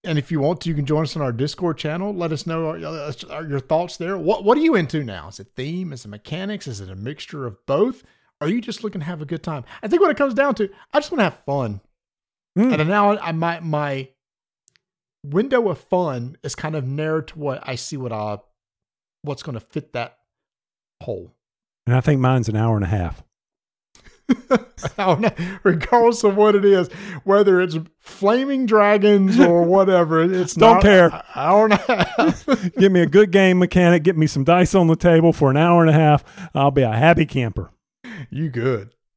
and 0.04 0.18
if 0.18 0.32
you 0.32 0.40
want 0.40 0.60
to, 0.62 0.68
you 0.68 0.74
can 0.74 0.86
join 0.86 1.04
us 1.04 1.16
on 1.16 1.22
our 1.22 1.32
Discord 1.32 1.78
channel. 1.78 2.12
Let 2.12 2.32
us 2.32 2.46
know 2.46 2.70
uh, 2.70 3.12
uh, 3.30 3.40
your 3.40 3.60
thoughts 3.60 3.96
there. 3.96 4.18
What 4.18 4.44
What 4.44 4.58
are 4.58 4.60
you 4.60 4.74
into 4.74 5.04
now? 5.04 5.28
Is 5.28 5.40
it 5.40 5.48
theme? 5.54 5.92
Is 5.92 6.04
it 6.04 6.08
mechanics? 6.08 6.66
Is 6.66 6.80
it 6.80 6.90
a 6.90 6.96
mixture 6.96 7.46
of 7.46 7.64
both? 7.66 8.02
Are 8.40 8.48
you 8.48 8.60
just 8.60 8.82
looking 8.82 9.00
to 9.00 9.06
have 9.06 9.22
a 9.22 9.26
good 9.26 9.42
time? 9.44 9.64
I 9.82 9.88
think 9.88 10.02
what 10.02 10.10
it 10.10 10.16
comes 10.16 10.34
down 10.34 10.56
to, 10.56 10.68
I 10.92 10.98
just 10.98 11.12
want 11.12 11.20
to 11.20 11.24
have 11.24 11.38
fun. 11.44 11.80
Mm. 12.58 12.80
And 12.80 12.88
now 12.88 13.16
I 13.18 13.32
my 13.32 13.60
my 13.60 14.08
window 15.24 15.68
of 15.68 15.78
fun 15.78 16.36
is 16.42 16.56
kind 16.56 16.74
of 16.74 16.84
narrowed 16.84 17.28
to 17.28 17.38
what 17.38 17.62
I 17.66 17.76
see 17.76 17.96
what 17.96 18.12
I 18.12 18.38
what's 19.22 19.44
going 19.44 19.54
to 19.54 19.60
fit 19.60 19.92
that 19.92 20.18
hole. 21.00 21.32
And 21.86 21.94
I 21.94 22.00
think 22.00 22.20
mine's 22.20 22.48
an 22.48 22.56
hour 22.56 22.74
and 22.76 22.84
a 22.84 22.88
half. 22.88 23.22
I 24.30 24.66
don't 24.96 25.20
know, 25.20 25.30
regardless 25.62 26.24
of 26.24 26.36
what 26.36 26.54
it 26.54 26.64
is, 26.64 26.88
whether 27.24 27.60
it's 27.60 27.76
flaming 27.98 28.66
dragons 28.66 29.38
or 29.38 29.62
whatever, 29.64 30.22
it's 30.22 30.54
Don't 30.54 30.74
not 30.74 30.82
care. 30.82 31.12
I, 31.12 31.22
hour 31.34 31.64
and 31.64 31.74
a 31.74 31.76
half. 31.76 32.46
Give 32.76 32.92
me 32.92 33.00
a 33.00 33.06
good 33.06 33.30
game 33.30 33.58
mechanic. 33.58 34.02
Get 34.02 34.16
me 34.16 34.26
some 34.26 34.44
dice 34.44 34.74
on 34.74 34.86
the 34.86 34.96
table 34.96 35.32
for 35.32 35.50
an 35.50 35.56
hour 35.56 35.82
and 35.82 35.90
a 35.90 35.94
half. 35.94 36.24
I'll 36.54 36.70
be 36.70 36.82
a 36.82 36.92
happy 36.92 37.26
camper. 37.26 37.70
you 38.30 38.48
good. 38.48 38.94